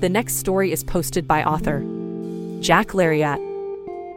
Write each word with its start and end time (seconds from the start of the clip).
The 0.00 0.10
next 0.10 0.36
story 0.36 0.72
is 0.72 0.84
posted 0.84 1.26
by 1.26 1.42
author 1.42 1.80
Jack 2.60 2.92
Lariat 2.92 3.40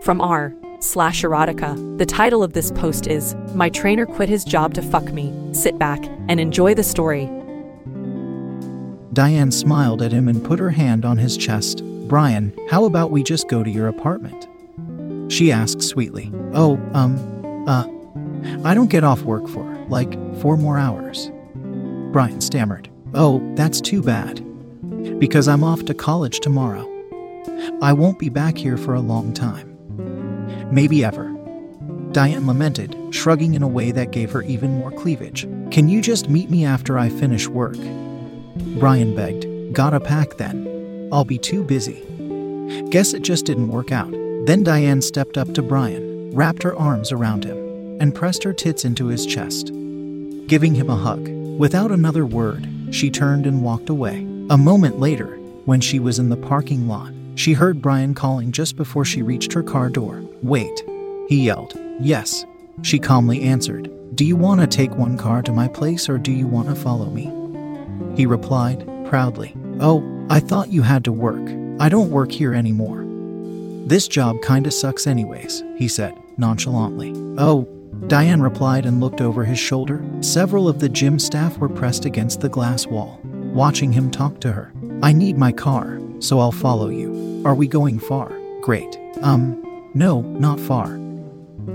from 0.03 0.19
r 0.19 0.53
slash 0.81 1.23
erotica. 1.23 1.97
The 1.97 2.05
title 2.05 2.43
of 2.43 2.51
this 2.51 2.69
post 2.71 3.07
is 3.07 3.33
My 3.55 3.69
Trainer 3.69 4.05
Quit 4.05 4.27
His 4.27 4.43
Job 4.43 4.73
to 4.73 4.81
Fuck 4.81 5.13
Me. 5.13 5.33
Sit 5.53 5.79
back 5.79 6.03
and 6.27 6.37
enjoy 6.37 6.73
the 6.73 6.83
story. 6.83 7.29
Diane 9.13 9.51
smiled 9.51 10.01
at 10.01 10.11
him 10.11 10.27
and 10.27 10.43
put 10.43 10.59
her 10.59 10.71
hand 10.71 11.05
on 11.05 11.17
his 11.17 11.37
chest. 11.37 11.81
Brian, 12.09 12.53
how 12.69 12.83
about 12.83 13.11
we 13.11 13.23
just 13.23 13.47
go 13.47 13.63
to 13.63 13.69
your 13.69 13.87
apartment? 13.87 14.49
She 15.31 15.49
asked 15.49 15.81
sweetly. 15.81 16.29
Oh, 16.53 16.75
um, 16.93 17.65
uh, 17.69 17.87
I 18.67 18.73
don't 18.73 18.89
get 18.89 19.05
off 19.05 19.21
work 19.21 19.47
for, 19.47 19.63
like, 19.87 20.11
four 20.41 20.57
more 20.57 20.77
hours. 20.77 21.31
Brian 22.11 22.41
stammered. 22.41 22.89
Oh, 23.13 23.41
that's 23.55 23.79
too 23.79 24.01
bad. 24.01 24.45
Because 25.19 25.47
I'm 25.47 25.63
off 25.63 25.85
to 25.85 25.93
college 25.93 26.39
tomorrow. 26.39 26.87
I 27.81 27.93
won't 27.93 28.19
be 28.19 28.29
back 28.29 28.57
here 28.57 28.77
for 28.77 28.93
a 28.93 29.01
long 29.01 29.33
time. 29.33 29.77
Maybe 30.71 31.03
ever. 31.03 31.35
Diane 32.11 32.47
lamented, 32.47 32.95
shrugging 33.11 33.53
in 33.53 33.63
a 33.63 33.67
way 33.67 33.91
that 33.91 34.11
gave 34.11 34.31
her 34.31 34.41
even 34.43 34.77
more 34.77 34.91
cleavage. 34.91 35.43
Can 35.71 35.89
you 35.89 36.01
just 36.01 36.29
meet 36.29 36.49
me 36.49 36.65
after 36.65 36.97
I 36.97 37.09
finish 37.09 37.47
work? 37.47 37.77
Brian 38.79 39.15
begged. 39.15 39.45
Gotta 39.73 39.99
pack 39.99 40.37
then. 40.37 41.09
I'll 41.11 41.25
be 41.25 41.37
too 41.37 41.63
busy. 41.63 42.03
Guess 42.89 43.13
it 43.13 43.21
just 43.21 43.45
didn't 43.45 43.69
work 43.69 43.91
out. 43.91 44.11
Then 44.45 44.63
Diane 44.63 45.01
stepped 45.01 45.37
up 45.37 45.53
to 45.53 45.61
Brian, 45.61 46.31
wrapped 46.35 46.63
her 46.63 46.75
arms 46.75 47.11
around 47.11 47.43
him, 47.43 47.57
and 48.01 48.15
pressed 48.15 48.43
her 48.43 48.53
tits 48.53 48.85
into 48.85 49.07
his 49.07 49.25
chest. 49.25 49.67
Giving 50.47 50.75
him 50.75 50.89
a 50.89 50.95
hug. 50.95 51.27
Without 51.59 51.91
another 51.91 52.25
word, 52.25 52.67
she 52.91 53.11
turned 53.11 53.45
and 53.45 53.63
walked 53.63 53.89
away. 53.89 54.25
A 54.51 54.57
moment 54.57 54.99
later, 54.99 55.37
when 55.65 55.79
she 55.79 55.99
was 55.99 56.17
in 56.17 56.29
the 56.29 56.35
parking 56.35 56.87
lot, 56.87 57.13
she 57.35 57.53
heard 57.53 57.83
Brian 57.83 58.15
calling 58.15 58.51
just 58.51 58.75
before 58.75 59.05
she 59.05 59.21
reached 59.21 59.53
her 59.53 59.61
car 59.61 59.89
door. 59.89 60.23
Wait, 60.41 60.83
he 61.27 61.45
yelled. 61.45 61.79
Yes, 61.99 62.45
she 62.81 62.97
calmly 62.97 63.43
answered. 63.43 63.91
Do 64.15 64.25
you 64.25 64.35
want 64.35 64.59
to 64.61 64.65
take 64.65 64.95
one 64.95 65.19
car 65.19 65.43
to 65.43 65.51
my 65.51 65.67
place 65.67 66.09
or 66.09 66.17
do 66.17 66.31
you 66.31 66.47
want 66.47 66.67
to 66.67 66.73
follow 66.73 67.11
me? 67.11 67.31
He 68.17 68.25
replied, 68.25 68.87
proudly. 69.05 69.53
Oh, 69.79 70.03
I 70.31 70.39
thought 70.39 70.69
you 70.69 70.81
had 70.81 71.03
to 71.03 71.11
work. 71.11 71.47
I 71.79 71.87
don't 71.87 72.09
work 72.09 72.31
here 72.31 72.55
anymore. 72.55 73.05
This 73.87 74.07
job 74.07 74.41
kinda 74.41 74.71
sucks, 74.71 75.05
anyways, 75.05 75.63
he 75.77 75.87
said, 75.87 76.15
nonchalantly. 76.37 77.13
Oh, 77.37 77.67
Diane 78.07 78.41
replied 78.41 78.87
and 78.87 78.99
looked 78.99 79.21
over 79.21 79.43
his 79.43 79.59
shoulder. 79.59 80.03
Several 80.21 80.67
of 80.67 80.79
the 80.79 80.89
gym 80.89 81.19
staff 81.19 81.59
were 81.59 81.69
pressed 81.69 82.05
against 82.05 82.41
the 82.41 82.49
glass 82.49 82.87
wall, 82.87 83.19
watching 83.53 83.91
him 83.91 84.11
talk 84.11 84.39
to 84.41 84.51
her. 84.51 84.71
I 85.01 85.13
need 85.13 85.37
my 85.37 85.51
car, 85.51 85.99
so 86.19 86.39
I'll 86.39 86.51
follow 86.51 86.89
you. 86.89 87.41
Are 87.45 87.55
we 87.55 87.67
going 87.67 87.99
far? 87.99 88.31
Great. 88.61 88.97
Um, 89.21 89.89
no, 89.93 90.21
not 90.21 90.59
far. 90.59 90.99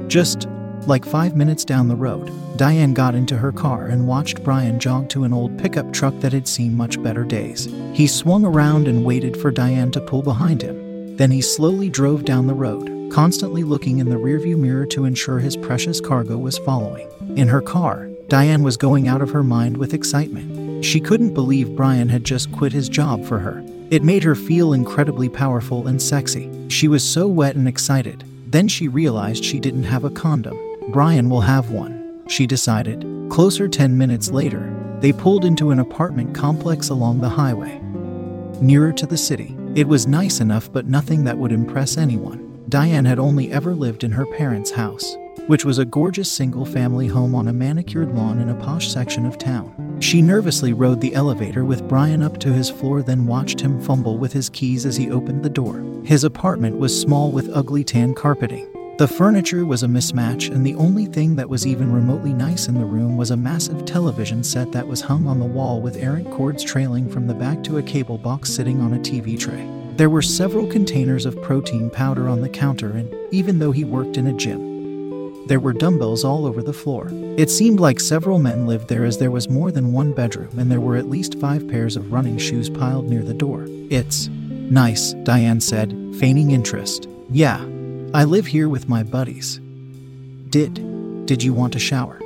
Just 0.08 0.46
like 0.86 1.04
five 1.04 1.36
minutes 1.36 1.64
down 1.64 1.88
the 1.88 1.96
road, 1.96 2.30
Diane 2.56 2.94
got 2.94 3.14
into 3.14 3.36
her 3.36 3.52
car 3.52 3.86
and 3.86 4.06
watched 4.06 4.44
Brian 4.44 4.78
jog 4.78 5.08
to 5.10 5.24
an 5.24 5.32
old 5.32 5.58
pickup 5.58 5.92
truck 5.92 6.18
that 6.20 6.32
had 6.32 6.46
seen 6.46 6.76
much 6.76 7.02
better 7.02 7.24
days. 7.24 7.66
He 7.92 8.06
swung 8.06 8.44
around 8.44 8.86
and 8.86 9.04
waited 9.04 9.36
for 9.36 9.50
Diane 9.50 9.90
to 9.92 10.00
pull 10.00 10.22
behind 10.22 10.62
him. 10.62 11.16
Then 11.16 11.30
he 11.30 11.40
slowly 11.40 11.88
drove 11.88 12.24
down 12.24 12.46
the 12.46 12.54
road, 12.54 13.10
constantly 13.12 13.62
looking 13.62 13.98
in 13.98 14.08
the 14.08 14.16
rearview 14.16 14.56
mirror 14.56 14.86
to 14.86 15.04
ensure 15.04 15.38
his 15.38 15.56
precious 15.56 16.00
cargo 16.00 16.36
was 16.36 16.58
following. 16.58 17.08
In 17.36 17.48
her 17.48 17.62
car, 17.62 18.08
Diane 18.28 18.62
was 18.62 18.76
going 18.76 19.06
out 19.06 19.20
of 19.20 19.30
her 19.30 19.42
mind 19.42 19.76
with 19.76 19.94
excitement. 19.94 20.84
She 20.84 21.00
couldn't 21.00 21.34
believe 21.34 21.76
Brian 21.76 22.08
had 22.08 22.24
just 22.24 22.50
quit 22.52 22.72
his 22.72 22.88
job 22.88 23.24
for 23.24 23.38
her. 23.38 23.62
It 23.90 24.02
made 24.02 24.22
her 24.24 24.34
feel 24.34 24.72
incredibly 24.72 25.28
powerful 25.28 25.86
and 25.86 26.00
sexy. 26.00 26.50
She 26.68 26.88
was 26.88 27.04
so 27.04 27.28
wet 27.28 27.54
and 27.54 27.68
excited. 27.68 28.24
Then 28.46 28.66
she 28.66 28.88
realized 28.88 29.44
she 29.44 29.60
didn't 29.60 29.84
have 29.84 30.04
a 30.04 30.10
condom. 30.10 30.58
Brian 30.90 31.28
will 31.28 31.42
have 31.42 31.70
one, 31.70 32.22
she 32.28 32.46
decided. 32.46 33.04
Closer 33.30 33.68
10 33.68 33.96
minutes 33.96 34.30
later, 34.30 34.72
they 35.00 35.12
pulled 35.12 35.44
into 35.44 35.70
an 35.70 35.78
apartment 35.78 36.34
complex 36.34 36.88
along 36.88 37.20
the 37.20 37.28
highway. 37.28 37.78
Nearer 38.60 38.92
to 38.92 39.06
the 39.06 39.18
city, 39.18 39.56
it 39.74 39.86
was 39.86 40.06
nice 40.06 40.40
enough, 40.40 40.72
but 40.72 40.86
nothing 40.86 41.24
that 41.24 41.36
would 41.36 41.52
impress 41.52 41.98
anyone. 41.98 42.62
Diane 42.68 43.04
had 43.04 43.18
only 43.18 43.52
ever 43.52 43.74
lived 43.74 44.04
in 44.04 44.12
her 44.12 44.26
parents' 44.26 44.70
house, 44.70 45.16
which 45.46 45.64
was 45.64 45.78
a 45.78 45.84
gorgeous 45.84 46.30
single 46.30 46.64
family 46.64 47.06
home 47.06 47.34
on 47.34 47.48
a 47.48 47.52
manicured 47.52 48.14
lawn 48.14 48.40
in 48.40 48.48
a 48.48 48.54
posh 48.54 48.90
section 48.90 49.26
of 49.26 49.38
town. 49.38 49.98
She 50.00 50.22
nervously 50.22 50.72
rode 50.72 51.00
the 51.00 51.14
elevator 51.14 51.64
with 51.64 51.88
Brian 51.88 52.22
up 52.22 52.38
to 52.40 52.52
his 52.52 52.70
floor, 52.70 53.02
then 53.02 53.26
watched 53.26 53.60
him 53.60 53.80
fumble 53.80 54.18
with 54.18 54.32
his 54.32 54.48
keys 54.48 54.86
as 54.86 54.96
he 54.96 55.10
opened 55.10 55.42
the 55.42 55.50
door. 55.50 55.84
His 56.04 56.24
apartment 56.24 56.78
was 56.78 56.98
small 56.98 57.30
with 57.30 57.54
ugly 57.54 57.84
tan 57.84 58.14
carpeting. 58.14 58.70
The 58.96 59.08
furniture 59.08 59.66
was 59.66 59.82
a 59.82 59.88
mismatch, 59.88 60.54
and 60.54 60.64
the 60.64 60.76
only 60.76 61.06
thing 61.06 61.34
that 61.34 61.48
was 61.48 61.66
even 61.66 61.92
remotely 61.92 62.32
nice 62.32 62.68
in 62.68 62.74
the 62.74 62.84
room 62.84 63.16
was 63.16 63.32
a 63.32 63.36
massive 63.36 63.84
television 63.84 64.44
set 64.44 64.70
that 64.70 64.86
was 64.86 65.00
hung 65.00 65.26
on 65.26 65.40
the 65.40 65.44
wall 65.44 65.80
with 65.80 65.96
errant 65.96 66.30
cords 66.30 66.62
trailing 66.62 67.08
from 67.08 67.26
the 67.26 67.34
back 67.34 67.64
to 67.64 67.78
a 67.78 67.82
cable 67.82 68.18
box 68.18 68.50
sitting 68.50 68.80
on 68.80 68.94
a 68.94 68.98
TV 68.98 69.36
tray. 69.38 69.68
There 69.96 70.10
were 70.10 70.22
several 70.22 70.68
containers 70.68 71.26
of 71.26 71.42
protein 71.42 71.90
powder 71.90 72.28
on 72.28 72.40
the 72.40 72.48
counter, 72.48 72.90
and 72.92 73.12
even 73.32 73.58
though 73.58 73.72
he 73.72 73.82
worked 73.82 74.16
in 74.16 74.28
a 74.28 74.32
gym, 74.32 74.73
there 75.46 75.60
were 75.60 75.72
dumbbells 75.72 76.24
all 76.24 76.46
over 76.46 76.62
the 76.62 76.72
floor. 76.72 77.08
It 77.36 77.50
seemed 77.50 77.80
like 77.80 78.00
several 78.00 78.38
men 78.38 78.66
lived 78.66 78.88
there 78.88 79.04
as 79.04 79.18
there 79.18 79.30
was 79.30 79.48
more 79.48 79.70
than 79.70 79.92
one 79.92 80.12
bedroom 80.12 80.58
and 80.58 80.70
there 80.70 80.80
were 80.80 80.96
at 80.96 81.10
least 81.10 81.38
five 81.38 81.68
pairs 81.68 81.96
of 81.96 82.12
running 82.12 82.38
shoes 82.38 82.70
piled 82.70 83.08
near 83.08 83.22
the 83.22 83.34
door. 83.34 83.66
It's 83.90 84.28
nice, 84.28 85.12
Diane 85.24 85.60
said, 85.60 85.90
feigning 86.18 86.50
interest. 86.50 87.08
Yeah, 87.30 87.60
I 88.14 88.24
live 88.24 88.46
here 88.46 88.68
with 88.68 88.88
my 88.88 89.02
buddies. 89.02 89.60
Did. 90.48 91.26
Did 91.26 91.42
you 91.42 91.52
want 91.52 91.74
a 91.74 91.78
shower? 91.78 92.20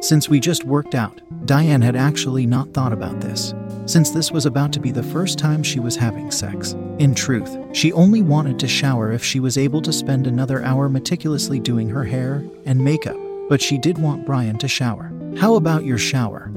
Since 0.00 0.28
we 0.28 0.40
just 0.40 0.64
worked 0.64 0.94
out, 0.94 1.20
Diane 1.46 1.82
had 1.82 1.96
actually 1.96 2.46
not 2.46 2.72
thought 2.74 2.92
about 2.92 3.20
this, 3.20 3.54
since 3.86 4.10
this 4.10 4.30
was 4.30 4.46
about 4.46 4.72
to 4.72 4.80
be 4.80 4.90
the 4.90 5.02
first 5.02 5.38
time 5.38 5.62
she 5.62 5.80
was 5.80 5.96
having 5.96 6.30
sex. 6.30 6.72
In 6.98 7.14
truth, 7.14 7.56
she 7.72 7.92
only 7.92 8.22
wanted 8.22 8.58
to 8.60 8.68
shower 8.68 9.12
if 9.12 9.24
she 9.24 9.40
was 9.40 9.58
able 9.58 9.82
to 9.82 9.92
spend 9.92 10.26
another 10.26 10.62
hour 10.62 10.88
meticulously 10.88 11.60
doing 11.60 11.88
her 11.88 12.04
hair 12.04 12.44
and 12.64 12.82
makeup, 12.82 13.16
but 13.48 13.60
she 13.60 13.78
did 13.78 13.98
want 13.98 14.26
Brian 14.26 14.58
to 14.58 14.68
shower. 14.68 15.12
How 15.36 15.54
about 15.56 15.84
your 15.84 15.98
shower? 15.98 16.50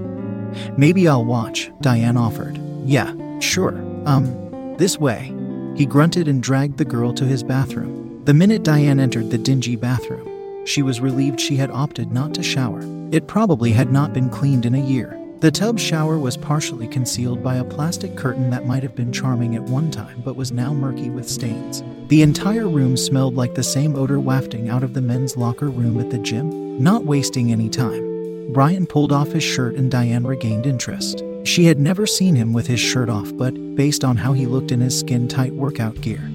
Maybe 0.78 1.07
I'll 1.07 1.25
watch, 1.25 1.72
Diane 1.81 2.18
offered. 2.18 2.60
Yeah, 2.86 3.13
sure. 3.40 3.75
Um, 4.06 4.75
this 4.78 4.98
way. 4.98 5.34
He 5.75 5.86
grunted 5.86 6.28
and 6.28 6.42
dragged 6.42 6.78
the 6.78 6.86
girl 6.86 7.13
to 7.13 7.25
his 7.25 7.44
bathroom. 7.44 8.24
The 8.25 8.34
minute 8.34 8.63
Diane 8.63 9.00
entered 9.00 9.30
the 9.30 9.38
dingy 9.38 9.75
bathroom, 9.75 10.66
she 10.66 10.81
was 10.81 11.00
relieved 11.00 11.40
she 11.40 11.56
had 11.56 11.72
opted 11.72 12.12
not 12.12 12.34
to 12.34 12.44
shower. 12.44 12.81
It 13.12 13.28
probably 13.28 13.72
had 13.72 13.92
not 13.92 14.12
been 14.12 14.30
cleaned 14.30 14.66
in 14.66 14.75
a 14.75 14.84
year. 14.84 15.17
The 15.39 15.51
tub 15.51 15.78
shower 15.78 16.18
was 16.18 16.36
partially 16.36 16.88
concealed 16.88 17.44
by 17.44 17.57
a 17.57 17.63
plastic 17.63 18.16
curtain 18.16 18.50
that 18.50 18.66
might 18.66 18.81
have 18.81 18.95
been 18.95 19.13
charming 19.13 19.56
at 19.56 19.62
one 19.62 19.92
time 19.92 20.24
but 20.25 20.36
was 20.36 20.51
now 20.51 20.74
murky 20.74 21.12
with 21.12 21.30
stains. 21.30 21.84
The 22.07 22.24
entire 22.24 22.68
room 22.68 22.98
smelled 22.98 23.36
like 23.36 23.54
the 23.54 23.62
same 23.62 23.95
odor 23.95 24.19
wafting 24.19 24.68
out 24.69 24.81
of 24.81 24.95
the 24.95 25.01
men's 25.01 25.38
locker 25.38 25.69
room 25.69 26.00
at 26.00 26.10
the 26.10 26.18
gym. 26.18 26.81
Not 26.81 27.06
wasting 27.06 27.51
any 27.51 27.69
time, 27.69 28.51
Brian 28.51 28.88
pulled 28.88 29.12
off 29.12 29.31
his 29.31 29.44
shirt 29.44 29.75
and 29.75 29.92
Diane 29.92 30.25
regained 30.25 30.66
interest. 30.66 31.24
She 31.44 31.66
had 31.66 31.80
never 31.80 32.07
seen 32.07 32.36
him 32.36 32.51
with 32.51 32.66
his 32.66 32.80
shirt 32.80 33.07
off, 33.07 33.31
but 33.38 33.54
based 33.75 34.04
on 34.04 34.18
how 34.18 34.33
he 34.33 34.48
looked 34.48 34.72
in 34.72 34.80
his 34.80 34.98
skin 34.98 35.28
tight 35.28 35.54
workout 35.54 36.01
gear, 36.01 36.31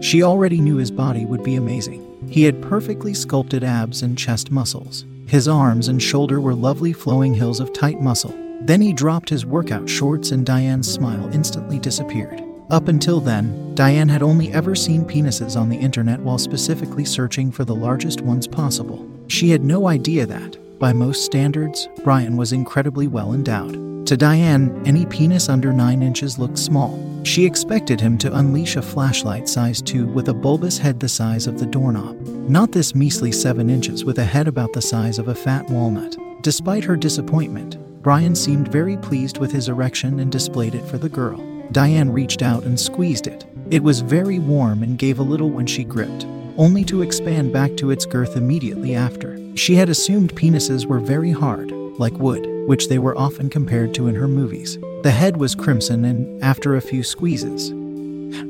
She 0.00 0.24
already 0.24 0.60
knew 0.60 0.76
his 0.76 0.90
body 0.90 1.24
would 1.24 1.44
be 1.44 1.54
amazing. 1.54 2.02
He 2.28 2.42
had 2.42 2.60
perfectly 2.60 3.14
sculpted 3.14 3.62
abs 3.62 4.02
and 4.02 4.18
chest 4.18 4.50
muscles. 4.50 5.04
His 5.26 5.48
arms 5.48 5.88
and 5.88 6.00
shoulder 6.00 6.40
were 6.40 6.54
lovely 6.54 6.92
flowing 6.92 7.34
hills 7.34 7.58
of 7.58 7.72
tight 7.72 8.00
muscle. 8.00 8.34
Then 8.60 8.80
he 8.80 8.92
dropped 8.92 9.28
his 9.28 9.44
workout 9.44 9.88
shorts 9.88 10.30
and 10.30 10.46
Diane's 10.46 10.90
smile 10.90 11.28
instantly 11.32 11.80
disappeared. 11.80 12.42
Up 12.70 12.86
until 12.86 13.20
then, 13.20 13.74
Diane 13.74 14.08
had 14.08 14.22
only 14.22 14.52
ever 14.52 14.76
seen 14.76 15.04
penises 15.04 15.56
on 15.56 15.68
the 15.68 15.76
internet 15.76 16.20
while 16.20 16.38
specifically 16.38 17.04
searching 17.04 17.50
for 17.50 17.64
the 17.64 17.74
largest 17.74 18.20
ones 18.20 18.46
possible. 18.46 19.04
She 19.26 19.50
had 19.50 19.64
no 19.64 19.88
idea 19.88 20.26
that, 20.26 20.78
by 20.78 20.92
most 20.92 21.24
standards, 21.24 21.88
Brian 22.04 22.36
was 22.36 22.52
incredibly 22.52 23.08
well 23.08 23.34
endowed. 23.34 24.06
To 24.06 24.16
Diane, 24.16 24.80
any 24.86 25.06
penis 25.06 25.48
under 25.48 25.72
9 25.72 26.02
inches 26.02 26.38
looked 26.38 26.58
small. 26.58 27.02
She 27.24 27.44
expected 27.44 28.00
him 28.00 28.16
to 28.18 28.36
unleash 28.36 28.76
a 28.76 28.82
flashlight 28.82 29.48
size 29.48 29.82
tube 29.82 30.14
with 30.14 30.28
a 30.28 30.34
bulbous 30.34 30.78
head 30.78 31.00
the 31.00 31.08
size 31.08 31.48
of 31.48 31.58
the 31.58 31.66
doorknob. 31.66 32.35
Not 32.48 32.70
this 32.70 32.94
measly 32.94 33.32
7 33.32 33.68
inches 33.68 34.04
with 34.04 34.20
a 34.20 34.24
head 34.24 34.46
about 34.46 34.72
the 34.72 34.80
size 34.80 35.18
of 35.18 35.26
a 35.26 35.34
fat 35.34 35.68
walnut. 35.68 36.16
Despite 36.42 36.84
her 36.84 36.94
disappointment, 36.94 37.76
Brian 38.02 38.36
seemed 38.36 38.68
very 38.68 38.96
pleased 38.98 39.38
with 39.38 39.50
his 39.50 39.68
erection 39.68 40.20
and 40.20 40.30
displayed 40.30 40.76
it 40.76 40.86
for 40.86 40.96
the 40.96 41.08
girl. 41.08 41.44
Diane 41.72 42.12
reached 42.12 42.42
out 42.42 42.62
and 42.62 42.78
squeezed 42.78 43.26
it. 43.26 43.44
It 43.72 43.82
was 43.82 43.98
very 43.98 44.38
warm 44.38 44.84
and 44.84 44.96
gave 44.96 45.18
a 45.18 45.24
little 45.24 45.50
when 45.50 45.66
she 45.66 45.82
gripped, 45.82 46.24
only 46.56 46.84
to 46.84 47.02
expand 47.02 47.52
back 47.52 47.76
to 47.78 47.90
its 47.90 48.06
girth 48.06 48.36
immediately 48.36 48.94
after. 48.94 49.40
She 49.56 49.74
had 49.74 49.88
assumed 49.88 50.36
penises 50.36 50.86
were 50.86 51.00
very 51.00 51.32
hard, 51.32 51.72
like 51.98 52.16
wood 52.20 52.46
which 52.68 52.88
they 52.88 53.00
were 53.00 53.18
often 53.18 53.50
compared 53.50 53.92
to 53.94 54.06
in 54.06 54.14
her 54.14 54.28
movies. 54.28 54.78
The 55.02 55.10
head 55.10 55.36
was 55.36 55.56
crimson, 55.56 56.04
and 56.04 56.42
after 56.44 56.76
a 56.76 56.80
few 56.80 57.02
squeezes, 57.02 57.70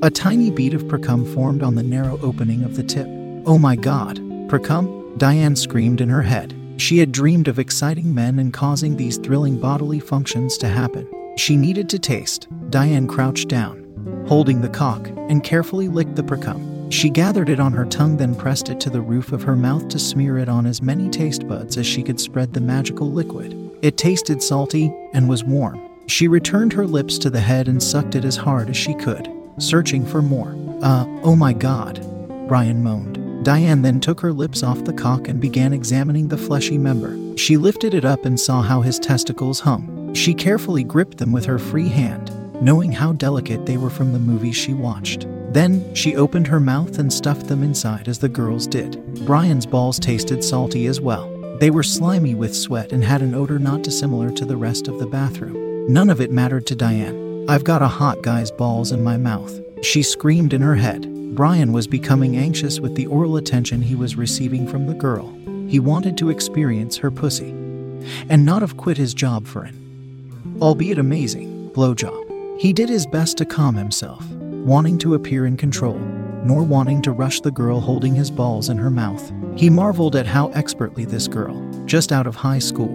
a 0.02 0.10
tiny 0.10 0.50
bead 0.50 0.74
of 0.74 0.84
precum 0.84 1.32
formed 1.32 1.62
on 1.62 1.76
the 1.76 1.82
narrow 1.82 2.18
opening 2.22 2.62
of 2.62 2.76
the 2.76 2.82
tip. 2.82 3.08
Oh 3.46 3.58
my 3.58 3.76
god, 3.76 4.18
precum? 4.48 5.16
Diane 5.18 5.54
screamed 5.54 6.00
in 6.00 6.08
her 6.08 6.22
head. 6.22 6.52
She 6.78 6.98
had 6.98 7.12
dreamed 7.12 7.46
of 7.46 7.60
exciting 7.60 8.12
men 8.12 8.40
and 8.40 8.52
causing 8.52 8.96
these 8.96 9.18
thrilling 9.18 9.60
bodily 9.60 10.00
functions 10.00 10.58
to 10.58 10.68
happen. 10.68 11.08
She 11.36 11.54
needed 11.56 11.88
to 11.90 12.00
taste. 12.00 12.48
Diane 12.70 13.06
crouched 13.06 13.46
down, 13.46 14.24
holding 14.26 14.60
the 14.60 14.68
cock, 14.68 15.06
and 15.28 15.44
carefully 15.44 15.86
licked 15.86 16.16
the 16.16 16.24
precum. 16.24 16.92
She 16.92 17.08
gathered 17.08 17.48
it 17.48 17.60
on 17.60 17.72
her 17.72 17.84
tongue, 17.84 18.16
then 18.16 18.34
pressed 18.34 18.68
it 18.68 18.80
to 18.80 18.90
the 18.90 19.00
roof 19.00 19.30
of 19.30 19.44
her 19.44 19.54
mouth 19.54 19.86
to 19.90 19.98
smear 20.00 20.38
it 20.38 20.48
on 20.48 20.66
as 20.66 20.82
many 20.82 21.08
taste 21.08 21.46
buds 21.46 21.76
as 21.76 21.86
she 21.86 22.02
could 22.02 22.18
spread 22.18 22.52
the 22.52 22.60
magical 22.60 23.12
liquid. 23.12 23.54
It 23.80 23.96
tasted 23.96 24.42
salty 24.42 24.92
and 25.12 25.28
was 25.28 25.44
warm. 25.44 25.80
She 26.08 26.26
returned 26.26 26.72
her 26.72 26.86
lips 26.86 27.16
to 27.18 27.30
the 27.30 27.40
head 27.40 27.68
and 27.68 27.80
sucked 27.80 28.16
it 28.16 28.24
as 28.24 28.36
hard 28.36 28.70
as 28.70 28.76
she 28.76 28.94
could, 28.94 29.32
searching 29.58 30.04
for 30.04 30.20
more. 30.20 30.56
Uh, 30.82 31.06
oh 31.22 31.36
my 31.36 31.52
god, 31.52 32.00
Brian 32.48 32.82
moaned. 32.82 33.25
Diane 33.46 33.80
then 33.80 34.00
took 34.00 34.20
her 34.22 34.32
lips 34.32 34.64
off 34.64 34.82
the 34.82 34.92
cock 34.92 35.28
and 35.28 35.40
began 35.40 35.72
examining 35.72 36.26
the 36.26 36.36
fleshy 36.36 36.76
member. 36.76 37.16
She 37.36 37.56
lifted 37.56 37.94
it 37.94 38.04
up 38.04 38.24
and 38.24 38.40
saw 38.40 38.60
how 38.60 38.80
his 38.80 38.98
testicles 38.98 39.60
hung. 39.60 40.12
She 40.14 40.34
carefully 40.34 40.82
gripped 40.82 41.18
them 41.18 41.30
with 41.30 41.44
her 41.44 41.60
free 41.60 41.86
hand, 41.86 42.32
knowing 42.60 42.90
how 42.90 43.12
delicate 43.12 43.64
they 43.64 43.76
were 43.76 43.88
from 43.88 44.12
the 44.12 44.18
movies 44.18 44.56
she 44.56 44.74
watched. 44.74 45.28
Then 45.52 45.94
she 45.94 46.16
opened 46.16 46.48
her 46.48 46.58
mouth 46.58 46.98
and 46.98 47.12
stuffed 47.12 47.46
them 47.46 47.62
inside 47.62 48.08
as 48.08 48.18
the 48.18 48.28
girls 48.28 48.66
did. 48.66 49.00
Brian's 49.24 49.64
balls 49.64 50.00
tasted 50.00 50.42
salty 50.42 50.88
as 50.88 51.00
well. 51.00 51.30
They 51.60 51.70
were 51.70 51.84
slimy 51.84 52.34
with 52.34 52.52
sweat 52.52 52.90
and 52.92 53.04
had 53.04 53.22
an 53.22 53.32
odor 53.32 53.60
not 53.60 53.82
dissimilar 53.82 54.32
to 54.32 54.44
the 54.44 54.56
rest 54.56 54.88
of 54.88 54.98
the 54.98 55.06
bathroom. 55.06 55.86
None 55.86 56.10
of 56.10 56.20
it 56.20 56.32
mattered 56.32 56.66
to 56.66 56.74
Diane. 56.74 57.46
I've 57.48 57.62
got 57.62 57.80
a 57.80 57.86
hot 57.86 58.22
guy's 58.22 58.50
balls 58.50 58.90
in 58.90 59.04
my 59.04 59.16
mouth. 59.16 59.60
She 59.84 60.02
screamed 60.02 60.52
in 60.52 60.62
her 60.62 60.74
head. 60.74 61.15
Brian 61.36 61.74
was 61.74 61.86
becoming 61.86 62.34
anxious 62.38 62.80
with 62.80 62.94
the 62.94 63.04
oral 63.08 63.36
attention 63.36 63.82
he 63.82 63.94
was 63.94 64.16
receiving 64.16 64.66
from 64.66 64.86
the 64.86 64.94
girl. 64.94 65.28
He 65.68 65.78
wanted 65.78 66.16
to 66.16 66.30
experience 66.30 66.96
her 66.96 67.10
pussy 67.10 67.50
and 68.30 68.46
not 68.46 68.62
have 68.62 68.78
quit 68.78 68.96
his 68.96 69.12
job 69.12 69.46
for 69.46 69.64
an, 69.64 70.56
albeit 70.62 70.98
amazing, 70.98 71.70
blowjob. 71.74 72.58
He 72.58 72.72
did 72.72 72.88
his 72.88 73.06
best 73.06 73.36
to 73.36 73.44
calm 73.44 73.74
himself, 73.74 74.26
wanting 74.30 74.96
to 75.00 75.12
appear 75.12 75.44
in 75.44 75.58
control, 75.58 75.98
nor 76.42 76.62
wanting 76.62 77.02
to 77.02 77.12
rush 77.12 77.42
the 77.42 77.50
girl 77.50 77.80
holding 77.80 78.14
his 78.14 78.30
balls 78.30 78.70
in 78.70 78.78
her 78.78 78.90
mouth. 78.90 79.30
He 79.56 79.68
marveled 79.68 80.16
at 80.16 80.26
how 80.26 80.48
expertly 80.52 81.04
this 81.04 81.28
girl, 81.28 81.70
just 81.84 82.12
out 82.12 82.26
of 82.26 82.34
high 82.34 82.60
school, 82.60 82.88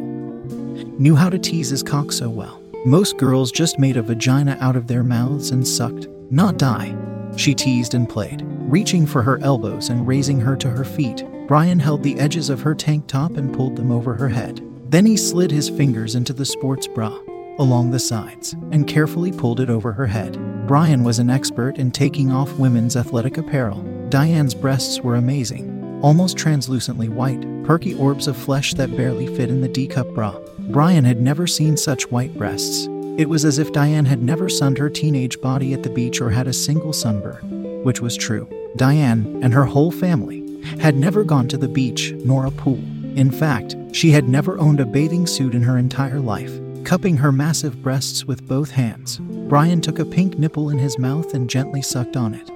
knew 0.97 1.15
how 1.15 1.29
to 1.29 1.37
tease 1.37 1.69
his 1.69 1.83
cock 1.83 2.11
so 2.11 2.27
well. 2.27 2.59
Most 2.87 3.17
girls 3.17 3.51
just 3.51 3.77
made 3.77 3.97
a 3.97 4.01
vagina 4.01 4.57
out 4.59 4.75
of 4.75 4.87
their 4.87 5.03
mouths 5.03 5.51
and 5.51 5.67
sucked, 5.67 6.07
not 6.31 6.57
die. 6.57 6.95
She 7.37 7.53
teased 7.55 7.93
and 7.93 8.07
played, 8.07 8.43
reaching 8.45 9.05
for 9.05 9.21
her 9.23 9.39
elbows 9.41 9.89
and 9.89 10.07
raising 10.07 10.39
her 10.39 10.55
to 10.57 10.69
her 10.69 10.85
feet. 10.85 11.25
Brian 11.47 11.79
held 11.79 12.03
the 12.03 12.19
edges 12.19 12.49
of 12.49 12.61
her 12.61 12.75
tank 12.75 13.07
top 13.07 13.37
and 13.37 13.53
pulled 13.53 13.75
them 13.75 13.91
over 13.91 14.13
her 14.13 14.29
head. 14.29 14.61
Then 14.89 15.05
he 15.05 15.17
slid 15.17 15.51
his 15.51 15.69
fingers 15.69 16.15
into 16.15 16.33
the 16.33 16.45
sports 16.45 16.87
bra 16.87 17.17
along 17.59 17.91
the 17.91 17.99
sides 17.99 18.53
and 18.71 18.87
carefully 18.87 19.31
pulled 19.31 19.59
it 19.59 19.69
over 19.69 19.91
her 19.93 20.07
head. 20.07 20.37
Brian 20.67 21.03
was 21.03 21.19
an 21.19 21.29
expert 21.29 21.77
in 21.77 21.91
taking 21.91 22.31
off 22.31 22.57
women's 22.57 22.95
athletic 22.95 23.37
apparel. 23.37 23.81
Diane's 24.09 24.55
breasts 24.55 25.01
were 25.01 25.15
amazing, 25.15 25.99
almost 26.01 26.37
translucently 26.37 27.09
white, 27.09 27.41
perky 27.63 27.93
orbs 27.93 28.27
of 28.27 28.35
flesh 28.35 28.73
that 28.73 28.95
barely 28.95 29.27
fit 29.27 29.49
in 29.49 29.61
the 29.61 29.67
D 29.67 29.87
cup 29.87 30.07
bra. 30.13 30.39
Brian 30.69 31.05
had 31.05 31.21
never 31.21 31.45
seen 31.45 31.77
such 31.77 32.09
white 32.09 32.33
breasts. 32.35 32.87
It 33.21 33.29
was 33.29 33.45
as 33.45 33.59
if 33.59 33.71
Diane 33.71 34.05
had 34.05 34.23
never 34.23 34.49
sunned 34.49 34.79
her 34.79 34.89
teenage 34.89 35.39
body 35.41 35.75
at 35.75 35.83
the 35.83 35.91
beach 35.91 36.19
or 36.19 36.31
had 36.31 36.47
a 36.47 36.53
single 36.53 36.91
sunburn, 36.91 37.83
which 37.83 38.01
was 38.01 38.17
true. 38.17 38.49
Diane 38.77 39.41
and 39.43 39.53
her 39.53 39.65
whole 39.65 39.91
family 39.91 40.59
had 40.79 40.95
never 40.95 41.23
gone 41.23 41.47
to 41.49 41.57
the 41.59 41.67
beach 41.67 42.13
nor 42.25 42.47
a 42.47 42.51
pool. 42.51 42.79
In 43.15 43.29
fact, 43.29 43.75
she 43.91 44.09
had 44.09 44.27
never 44.27 44.57
owned 44.57 44.79
a 44.79 44.87
bathing 44.87 45.27
suit 45.27 45.53
in 45.53 45.61
her 45.61 45.77
entire 45.77 46.19
life. 46.19 46.51
Cupping 46.83 47.17
her 47.17 47.31
massive 47.31 47.83
breasts 47.83 48.25
with 48.25 48.47
both 48.47 48.71
hands, 48.71 49.19
Brian 49.47 49.81
took 49.81 49.99
a 49.99 50.05
pink 50.05 50.39
nipple 50.39 50.71
in 50.71 50.79
his 50.79 50.97
mouth 50.97 51.35
and 51.35 51.47
gently 51.47 51.83
sucked 51.83 52.17
on 52.17 52.33
it, 52.33 52.49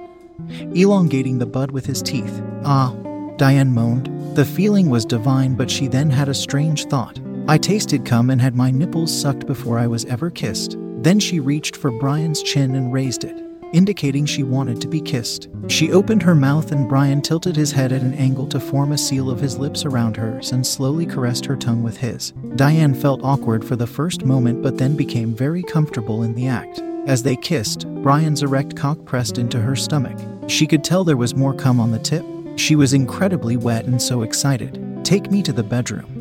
elongating 0.76 1.38
the 1.38 1.46
bud 1.46 1.70
with 1.70 1.86
his 1.86 2.02
teeth. 2.02 2.42
Ah, 2.64 2.92
Diane 3.36 3.72
moaned. 3.72 4.10
The 4.34 4.44
feeling 4.44 4.90
was 4.90 5.04
divine, 5.04 5.54
but 5.54 5.70
she 5.70 5.86
then 5.86 6.10
had 6.10 6.28
a 6.28 6.34
strange 6.34 6.86
thought. 6.86 7.20
I 7.48 7.58
tasted 7.58 8.04
cum 8.04 8.30
and 8.30 8.40
had 8.40 8.56
my 8.56 8.70
nipples 8.70 9.16
sucked 9.16 9.46
before 9.46 9.78
I 9.78 9.86
was 9.86 10.04
ever 10.06 10.30
kissed. 10.30 10.76
Then 10.78 11.20
she 11.20 11.40
reached 11.40 11.76
for 11.76 11.90
Brian's 11.90 12.42
chin 12.42 12.74
and 12.74 12.92
raised 12.92 13.24
it 13.24 13.46
indicating 13.72 14.26
she 14.26 14.42
wanted 14.42 14.80
to 14.80 14.88
be 14.88 15.00
kissed. 15.00 15.48
She 15.68 15.92
opened 15.92 16.22
her 16.22 16.34
mouth, 16.34 16.72
and 16.72 16.88
Brian 16.88 17.20
tilted 17.20 17.56
his 17.56 17.72
head 17.72 17.92
at 17.92 18.02
an 18.02 18.14
angle 18.14 18.46
to 18.48 18.60
form 18.60 18.92
a 18.92 18.98
seal 18.98 19.30
of 19.30 19.40
his 19.40 19.58
lips 19.58 19.84
around 19.84 20.16
hers 20.16 20.52
and 20.52 20.66
slowly 20.66 21.06
caressed 21.06 21.44
her 21.46 21.56
tongue 21.56 21.82
with 21.82 21.98
his. 21.98 22.32
Diane 22.56 22.94
felt 22.94 23.22
awkward 23.22 23.64
for 23.64 23.76
the 23.76 23.86
first 23.86 24.24
moment 24.24 24.62
but 24.62 24.78
then 24.78 24.96
became 24.96 25.34
very 25.34 25.62
comfortable 25.62 26.22
in 26.22 26.34
the 26.34 26.48
act. 26.48 26.80
As 27.06 27.22
they 27.22 27.36
kissed, 27.36 27.86
Brian's 28.02 28.42
erect 28.42 28.76
cock 28.76 29.04
pressed 29.04 29.38
into 29.38 29.60
her 29.60 29.76
stomach. 29.76 30.18
She 30.48 30.66
could 30.66 30.82
tell 30.82 31.04
there 31.04 31.16
was 31.16 31.34
more 31.34 31.54
cum 31.54 31.78
on 31.78 31.92
the 31.92 31.98
tip. 31.98 32.24
She 32.56 32.76
was 32.76 32.94
incredibly 32.94 33.56
wet 33.56 33.84
and 33.84 34.00
so 34.00 34.22
excited. 34.22 34.82
Take 35.04 35.30
me 35.30 35.42
to 35.42 35.52
the 35.52 35.62
bedroom. 35.62 36.15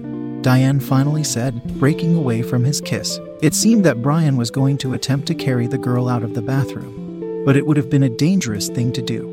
Diane 0.45 0.79
finally 0.79 1.23
said, 1.23 1.63
breaking 1.79 2.15
away 2.15 2.43
from 2.43 2.63
his 2.63 2.79
kiss. 2.79 3.19
It 3.41 3.55
seemed 3.55 3.83
that 3.85 4.03
Brian 4.03 4.37
was 4.37 4.51
going 4.51 4.77
to 4.77 4.93
attempt 4.93 5.25
to 5.27 5.35
carry 5.35 5.67
the 5.67 5.85
girl 5.87 6.07
out 6.07 6.23
of 6.23 6.35
the 6.35 6.41
bathroom 6.41 7.05
but 7.45 7.55
it 7.55 7.65
would 7.65 7.77
have 7.77 7.91
been 7.91 8.03
a 8.03 8.09
dangerous 8.09 8.67
thing 8.67 8.91
to 8.91 9.01
do. 9.01 9.27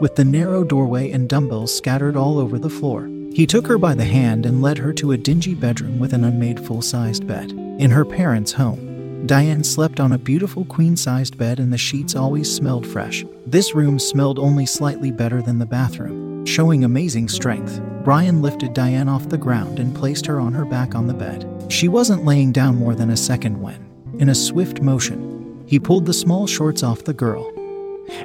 With 0.00 0.16
the 0.16 0.24
narrow 0.24 0.64
doorway 0.64 1.10
and 1.10 1.28
dumbbells 1.28 1.76
scattered 1.76 2.16
all 2.16 2.38
over 2.38 2.58
the 2.58 2.70
floor, 2.70 3.06
he 3.32 3.46
took 3.46 3.66
her 3.66 3.76
by 3.76 3.94
the 3.94 4.04
hand 4.04 4.46
and 4.46 4.62
led 4.62 4.78
her 4.78 4.92
to 4.94 5.12
a 5.12 5.18
dingy 5.18 5.54
bedroom 5.54 5.98
with 5.98 6.14
an 6.14 6.24
unmade 6.24 6.58
full 6.58 6.80
sized 6.80 7.26
bed. 7.26 7.52
In 7.78 7.90
her 7.90 8.06
parents' 8.06 8.52
home, 8.52 9.26
Diane 9.26 9.64
slept 9.64 10.00
on 10.00 10.12
a 10.12 10.18
beautiful 10.18 10.64
queen 10.64 10.96
sized 10.96 11.36
bed 11.36 11.60
and 11.60 11.70
the 11.70 11.78
sheets 11.78 12.16
always 12.16 12.52
smelled 12.52 12.86
fresh. 12.86 13.24
This 13.46 13.74
room 13.74 13.98
smelled 13.98 14.38
only 14.38 14.64
slightly 14.64 15.10
better 15.10 15.42
than 15.42 15.58
the 15.58 15.66
bathroom. 15.66 16.25
Showing 16.46 16.84
amazing 16.84 17.28
strength, 17.28 17.80
Brian 18.04 18.40
lifted 18.40 18.72
Diane 18.72 19.08
off 19.08 19.28
the 19.28 19.36
ground 19.36 19.80
and 19.80 19.92
placed 19.94 20.24
her 20.26 20.38
on 20.38 20.52
her 20.52 20.64
back 20.64 20.94
on 20.94 21.08
the 21.08 21.12
bed. 21.12 21.44
She 21.68 21.88
wasn't 21.88 22.24
laying 22.24 22.52
down 22.52 22.76
more 22.76 22.94
than 22.94 23.10
a 23.10 23.16
second 23.16 23.60
when, 23.60 23.84
in 24.20 24.28
a 24.28 24.34
swift 24.34 24.80
motion, 24.80 25.64
he 25.66 25.80
pulled 25.80 26.06
the 26.06 26.14
small 26.14 26.46
shorts 26.46 26.84
off 26.84 27.02
the 27.02 27.12
girl, 27.12 27.52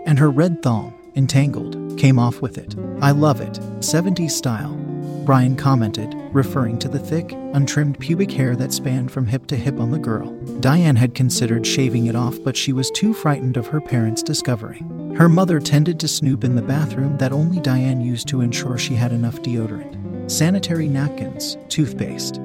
and 0.06 0.20
her 0.20 0.30
red 0.30 0.62
thong, 0.62 0.94
entangled, 1.16 1.98
came 1.98 2.20
off 2.20 2.44
with 2.44 2.60
it. 2.60 2.76
I 3.02 3.10
love 3.10 3.42
it, 3.42 3.54
70s 3.80 4.32
style. 4.32 4.81
Brian 5.24 5.56
commented, 5.56 6.16
referring 6.34 6.80
to 6.80 6.90
the 6.90 7.00
thick, 7.00 7.32
untrimmed 7.54 8.00
pubic 8.00 8.32
hair 8.32 8.56
that 8.56 8.74
spanned 8.74 9.12
from 9.12 9.28
hip 9.28 9.46
to 9.48 9.56
hip 9.56 9.80
on 9.80 9.92
the 9.92 10.00
girl. 10.00 10.32
Diane 10.60 10.96
had 10.96 11.14
considered 11.14 11.66
shaving 11.66 12.08
it 12.08 12.16
off, 12.16 12.38
but 12.44 12.58
she 12.58 12.74
was 12.74 12.90
too 12.92 13.14
frightened 13.14 13.56
of 13.56 13.68
her 13.68 13.80
parents 13.80 14.24
discovering. 14.24 15.16
Her 15.16 15.30
mother 15.30 15.60
tended 15.60 16.00
to 16.00 16.08
snoop 16.08 16.44
in 16.44 16.56
the 16.56 16.62
bathroom 16.62 17.18
that 17.18 17.32
only 17.32 17.60
Diane 17.60 18.02
used 18.02 18.28
to 18.30 18.42
ensure 18.42 18.78
she 18.78 18.96
had 18.96 19.12
enough 19.12 19.42
deodorant, 19.42 20.32
sanitary 20.32 20.88
napkins, 20.88 21.58
toothpaste, 21.70 22.38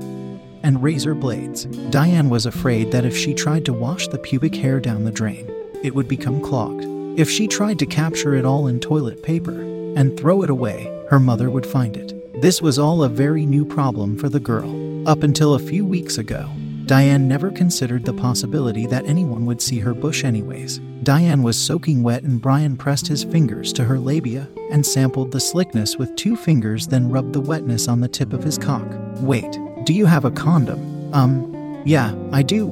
and 0.62 0.82
razor 0.82 1.14
blades. 1.14 1.64
Diane 1.90 2.28
was 2.28 2.44
afraid 2.44 2.92
that 2.92 3.04
if 3.06 3.16
she 3.16 3.32
tried 3.32 3.64
to 3.64 3.72
wash 3.72 4.08
the 4.08 4.18
pubic 4.18 4.54
hair 4.54 4.80
down 4.80 5.04
the 5.04 5.12
drain, 5.12 5.50
it 5.82 5.94
would 5.94 6.08
become 6.08 6.42
clogged. 6.42 6.84
If 7.18 7.30
she 7.30 7.48
tried 7.48 7.78
to 7.78 7.86
capture 7.86 8.34
it 8.34 8.44
all 8.44 8.66
in 8.66 8.80
toilet 8.80 9.22
paper 9.22 9.62
and 9.96 10.18
throw 10.18 10.42
it 10.42 10.50
away, 10.50 10.92
her 11.08 11.20
mother 11.20 11.48
would 11.48 11.64
find 11.64 11.96
it. 11.96 12.15
This 12.38 12.60
was 12.60 12.78
all 12.78 13.02
a 13.02 13.08
very 13.08 13.46
new 13.46 13.64
problem 13.64 14.18
for 14.18 14.28
the 14.28 14.38
girl. 14.38 15.08
Up 15.08 15.22
until 15.22 15.54
a 15.54 15.58
few 15.58 15.86
weeks 15.86 16.18
ago, 16.18 16.50
Diane 16.84 17.26
never 17.26 17.50
considered 17.50 18.04
the 18.04 18.12
possibility 18.12 18.86
that 18.88 19.06
anyone 19.06 19.46
would 19.46 19.62
see 19.62 19.78
her 19.78 19.94
bush, 19.94 20.22
anyways. 20.22 20.78
Diane 21.02 21.42
was 21.42 21.56
soaking 21.56 22.02
wet, 22.02 22.24
and 22.24 22.38
Brian 22.38 22.76
pressed 22.76 23.08
his 23.08 23.24
fingers 23.24 23.72
to 23.72 23.84
her 23.84 23.98
labia 23.98 24.46
and 24.70 24.84
sampled 24.84 25.32
the 25.32 25.40
slickness 25.40 25.96
with 25.96 26.14
two 26.14 26.36
fingers, 26.36 26.86
then 26.86 27.08
rubbed 27.08 27.32
the 27.32 27.40
wetness 27.40 27.88
on 27.88 28.00
the 28.00 28.08
tip 28.08 28.34
of 28.34 28.44
his 28.44 28.58
cock. 28.58 28.86
Wait, 29.20 29.58
do 29.84 29.94
you 29.94 30.04
have 30.04 30.26
a 30.26 30.30
condom? 30.30 31.14
Um, 31.14 31.82
yeah, 31.86 32.14
I 32.32 32.42
do. 32.42 32.68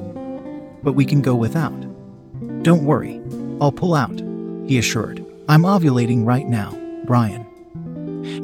But 0.83 0.93
we 0.93 1.05
can 1.05 1.23
go 1.23 1.33
without. 1.33 1.81
Don't 2.61 2.85
worry, 2.85 3.19
I'll 3.59 3.71
pull 3.71 3.95
out, 3.95 4.19
he 4.69 4.77
assured. 4.77 5.25
I'm 5.49 5.63
ovulating 5.63 6.23
right 6.23 6.45
now, 6.45 6.71
Brian. 7.05 7.47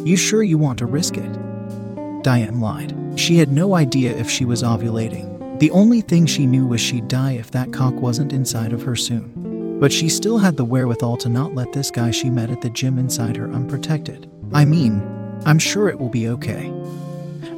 You 0.05 0.15
sure 0.15 0.43
you 0.43 0.57
want 0.57 0.79
to 0.79 0.85
risk 0.85 1.17
it? 1.17 2.23
Diane 2.23 2.59
lied. 2.59 2.95
She 3.15 3.38
had 3.38 3.51
no 3.51 3.75
idea 3.75 4.15
if 4.15 4.29
she 4.29 4.45
was 4.45 4.63
ovulating. 4.63 5.59
The 5.59 5.71
only 5.71 6.01
thing 6.01 6.25
she 6.25 6.45
knew 6.45 6.65
was 6.65 6.81
she'd 6.81 7.07
die 7.07 7.33
if 7.33 7.51
that 7.51 7.73
cock 7.73 7.93
wasn't 7.95 8.33
inside 8.33 8.73
of 8.73 8.83
her 8.83 8.95
soon. 8.95 9.79
But 9.79 9.91
she 9.91 10.09
still 10.09 10.38
had 10.38 10.57
the 10.57 10.65
wherewithal 10.65 11.17
to 11.17 11.29
not 11.29 11.55
let 11.55 11.73
this 11.73 11.91
guy 11.91 12.11
she 12.11 12.29
met 12.29 12.51
at 12.51 12.61
the 12.61 12.69
gym 12.69 12.97
inside 12.97 13.35
her 13.38 13.51
unprotected. 13.51 14.29
I 14.53 14.65
mean, 14.65 15.01
I'm 15.45 15.59
sure 15.59 15.89
it 15.89 16.00
will 16.00 16.09
be 16.09 16.27
okay. 16.29 16.71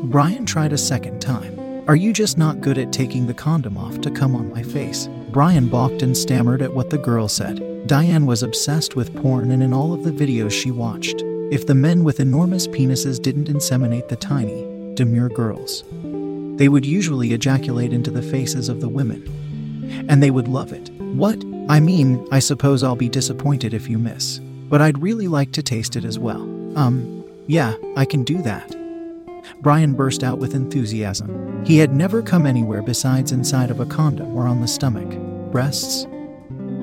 Brian 0.04 0.46
tried 0.46 0.74
a 0.74 0.78
second 0.78 1.22
time. 1.22 1.60
Are 1.88 1.98
you 1.98 2.14
just 2.14 2.38
not 2.38 2.62
good 2.62 2.78
at 2.78 2.94
taking 2.94 3.28
the 3.28 3.34
condom 3.34 3.78
off 3.78 4.00
to 4.02 4.12
come 4.12 4.36
on 4.36 4.50
my 4.52 4.64
face? 4.64 5.10
Brian 5.32 5.68
balked 5.68 6.02
and 6.02 6.16
stammered 6.16 6.62
at 6.62 6.74
what 6.74 6.90
the 6.90 6.98
girl 6.98 7.28
said. 7.28 7.88
Diane 7.88 8.26
was 8.26 8.44
obsessed 8.44 8.96
with 8.96 9.14
porn, 9.16 9.52
and 9.52 9.62
in 9.62 9.74
all 9.74 9.92
of 9.92 10.04
the 10.04 10.12
videos 10.12 10.52
she 10.52 10.72
watched, 10.72 11.24
if 11.52 11.68
the 11.68 11.76
men 11.76 12.04
with 12.04 12.20
enormous 12.20 12.68
penises 12.68 13.22
didn't 13.22 13.48
inseminate 13.48 14.08
the 14.08 14.16
tiny, 14.16 14.94
demure 14.96 15.30
girls, 15.30 15.84
they 16.58 16.70
would 16.70 16.86
usually 16.86 17.34
ejaculate 17.34 17.94
into 17.94 18.12
the 18.12 18.22
faces 18.22 18.70
of 18.70 18.82
the 18.82 18.90
women. 18.90 19.28
And 20.10 20.22
they 20.22 20.32
would 20.32 20.48
love 20.48 20.72
it. 20.72 20.90
What? 21.16 21.44
I 21.70 21.80
mean, 21.80 22.28
I 22.32 22.40
suppose 22.40 22.84
I'll 22.84 22.96
be 22.96 23.10
disappointed 23.10 23.74
if 23.74 23.88
you 23.88 23.98
miss. 23.98 24.40
But 24.70 24.82
I'd 24.82 25.02
really 25.02 25.28
like 25.28 25.52
to 25.54 25.64
taste 25.64 25.96
it 25.96 26.06
as 26.06 26.18
well. 26.18 26.42
Um, 26.78 27.24
yeah, 27.48 27.76
I 27.96 28.06
can 28.06 28.24
do 28.24 28.42
that. 28.42 28.76
Brian 29.62 29.94
burst 29.94 30.24
out 30.24 30.40
with 30.40 30.56
enthusiasm. 30.56 31.64
He 31.66 31.78
had 31.78 31.94
never 31.94 32.22
come 32.22 32.46
anywhere 32.46 32.82
besides 32.82 33.32
inside 33.32 33.70
of 33.70 33.80
a 33.80 33.86
condom 33.86 34.36
or 34.36 34.48
on 34.48 34.62
the 34.62 34.68
stomach, 34.68 35.10
breasts, 35.52 36.06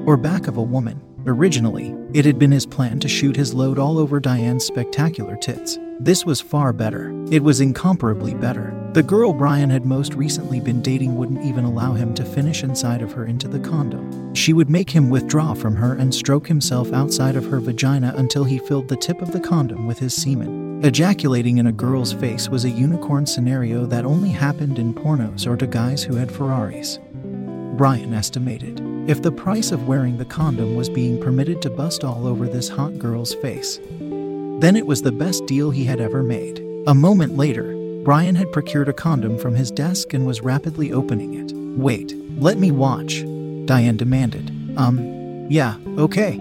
or 0.07 0.17
back 0.17 0.47
of 0.47 0.57
a 0.57 0.63
woman. 0.63 1.01
Originally, 1.27 1.95
it 2.15 2.25
had 2.25 2.39
been 2.39 2.51
his 2.51 2.67
plan 2.67 2.99
to 3.01 3.09
shoot 3.09 3.37
his 3.37 3.53
load 3.53 3.79
all 3.79 3.99
over 3.99 4.21
Diane's 4.21 4.65
spectacular 4.65 5.37
tits. 5.37 5.79
This 6.01 6.25
was 6.25 6.41
far 6.41 6.73
better. 6.73 7.13
It 7.31 7.43
was 7.43 7.61
incomparably 7.61 8.35
better. 8.35 8.75
The 8.95 9.03
girl 9.03 9.35
Brian 9.35 9.69
had 9.69 9.85
most 9.85 10.15
recently 10.15 10.61
been 10.61 10.81
dating 10.81 11.15
wouldn't 11.17 11.45
even 11.45 11.65
allow 11.65 11.93
him 11.93 12.15
to 12.15 12.25
finish 12.25 12.65
inside 12.65 13.03
of 13.03 13.13
her 13.13 13.27
into 13.27 13.49
the 13.49 13.61
condom. 13.61 14.35
She 14.35 14.53
would 14.55 14.71
make 14.71 14.91
him 14.91 15.11
withdraw 15.11 15.53
from 15.53 15.77
her 15.77 15.95
and 15.95 16.13
stroke 16.13 16.49
himself 16.49 16.93
outside 16.93 17.37
of 17.37 17.45
her 17.45 17.61
vagina 17.61 18.15
until 18.17 18.45
he 18.45 18.59
filled 18.59 18.89
the 18.89 18.97
tip 18.97 19.21
of 19.21 19.31
the 19.31 19.41
condom 19.41 19.87
with 19.87 19.99
his 19.99 20.15
semen. 20.15 20.83
Ejaculating 20.83 21.59
in 21.59 21.67
a 21.67 21.73
girl's 21.73 22.15
face 22.15 22.49
was 22.49 22.65
a 22.65 22.71
unicorn 22.71 23.27
scenario 23.27 23.85
that 23.85 24.07
only 24.07 24.31
happened 24.31 24.79
in 24.79 24.95
pornos 24.95 25.47
or 25.47 25.57
to 25.57 25.67
guys 25.67 26.03
who 26.03 26.17
had 26.17 26.33
Ferraris. 26.33 26.99
Brian 27.77 28.15
estimated. 28.15 28.90
If 29.07 29.23
the 29.23 29.33
price 29.33 29.73
of 29.73 29.89
wearing 29.89 30.19
the 30.19 30.25
condom 30.25 30.77
was 30.77 30.89
being 30.89 31.21
permitted 31.21 31.61
to 31.63 31.71
bust 31.71 32.05
all 32.05 32.27
over 32.27 32.47
this 32.47 32.69
hot 32.69 32.99
girl's 32.99 33.35
face, 33.35 33.79
then 33.99 34.77
it 34.77 34.87
was 34.87 35.03
the 35.03 35.11
best 35.11 35.47
deal 35.47 35.71
he 35.71 35.85
had 35.85 36.01
ever 36.01 36.23
made. 36.23 36.61
A 36.87 36.95
moment 36.95 37.37
later, 37.37 37.75
Brian 38.05 38.35
had 38.35 38.53
procured 38.53 38.89
a 38.89 38.93
condom 38.93 39.39
from 39.39 39.55
his 39.55 39.71
desk 39.71 40.15
and 40.15 40.27
was 40.27 40.43
rapidly 40.43 40.93
opening 40.93 41.35
it. 41.35 41.53
Wait, 41.79 42.15
let 42.39 42.59
me 42.59 42.71
watch, 42.71 43.23
Diane 43.67 43.97
demanded. 43.97 44.51
Um, 44.77 45.47
yeah, 45.51 45.77
okay. 45.99 46.37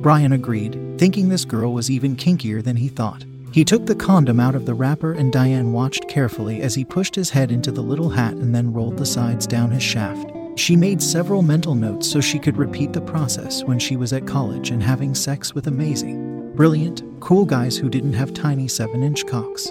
Brian 0.00 0.32
agreed, 0.32 0.98
thinking 0.98 1.28
this 1.28 1.44
girl 1.44 1.72
was 1.72 1.90
even 1.90 2.16
kinkier 2.16 2.62
than 2.62 2.76
he 2.76 2.88
thought. 2.88 3.24
He 3.52 3.64
took 3.64 3.86
the 3.86 3.94
condom 3.94 4.40
out 4.40 4.54
of 4.54 4.66
the 4.66 4.74
wrapper 4.74 5.12
and 5.12 5.32
Diane 5.32 5.72
watched 5.72 6.08
carefully 6.08 6.60
as 6.60 6.74
he 6.74 6.84
pushed 6.84 7.14
his 7.14 7.30
head 7.30 7.50
into 7.50 7.72
the 7.72 7.82
little 7.82 8.10
hat 8.10 8.34
and 8.34 8.54
then 8.54 8.72
rolled 8.72 8.98
the 8.98 9.06
sides 9.06 9.46
down 9.46 9.70
his 9.70 9.82
shaft. 9.82 10.30
She 10.56 10.74
made 10.74 11.02
several 11.02 11.42
mental 11.42 11.74
notes 11.74 12.10
so 12.10 12.18
she 12.20 12.38
could 12.38 12.56
repeat 12.56 12.94
the 12.94 13.00
process 13.00 13.62
when 13.62 13.78
she 13.78 13.96
was 13.96 14.14
at 14.14 14.26
college 14.26 14.70
and 14.70 14.82
having 14.82 15.14
sex 15.14 15.54
with 15.54 15.66
amazing, 15.66 16.52
brilliant, 16.56 17.02
cool 17.20 17.44
guys 17.44 17.76
who 17.76 17.90
didn't 17.90 18.14
have 18.14 18.32
tiny 18.32 18.66
7 18.66 19.02
inch 19.02 19.26
cocks. 19.26 19.70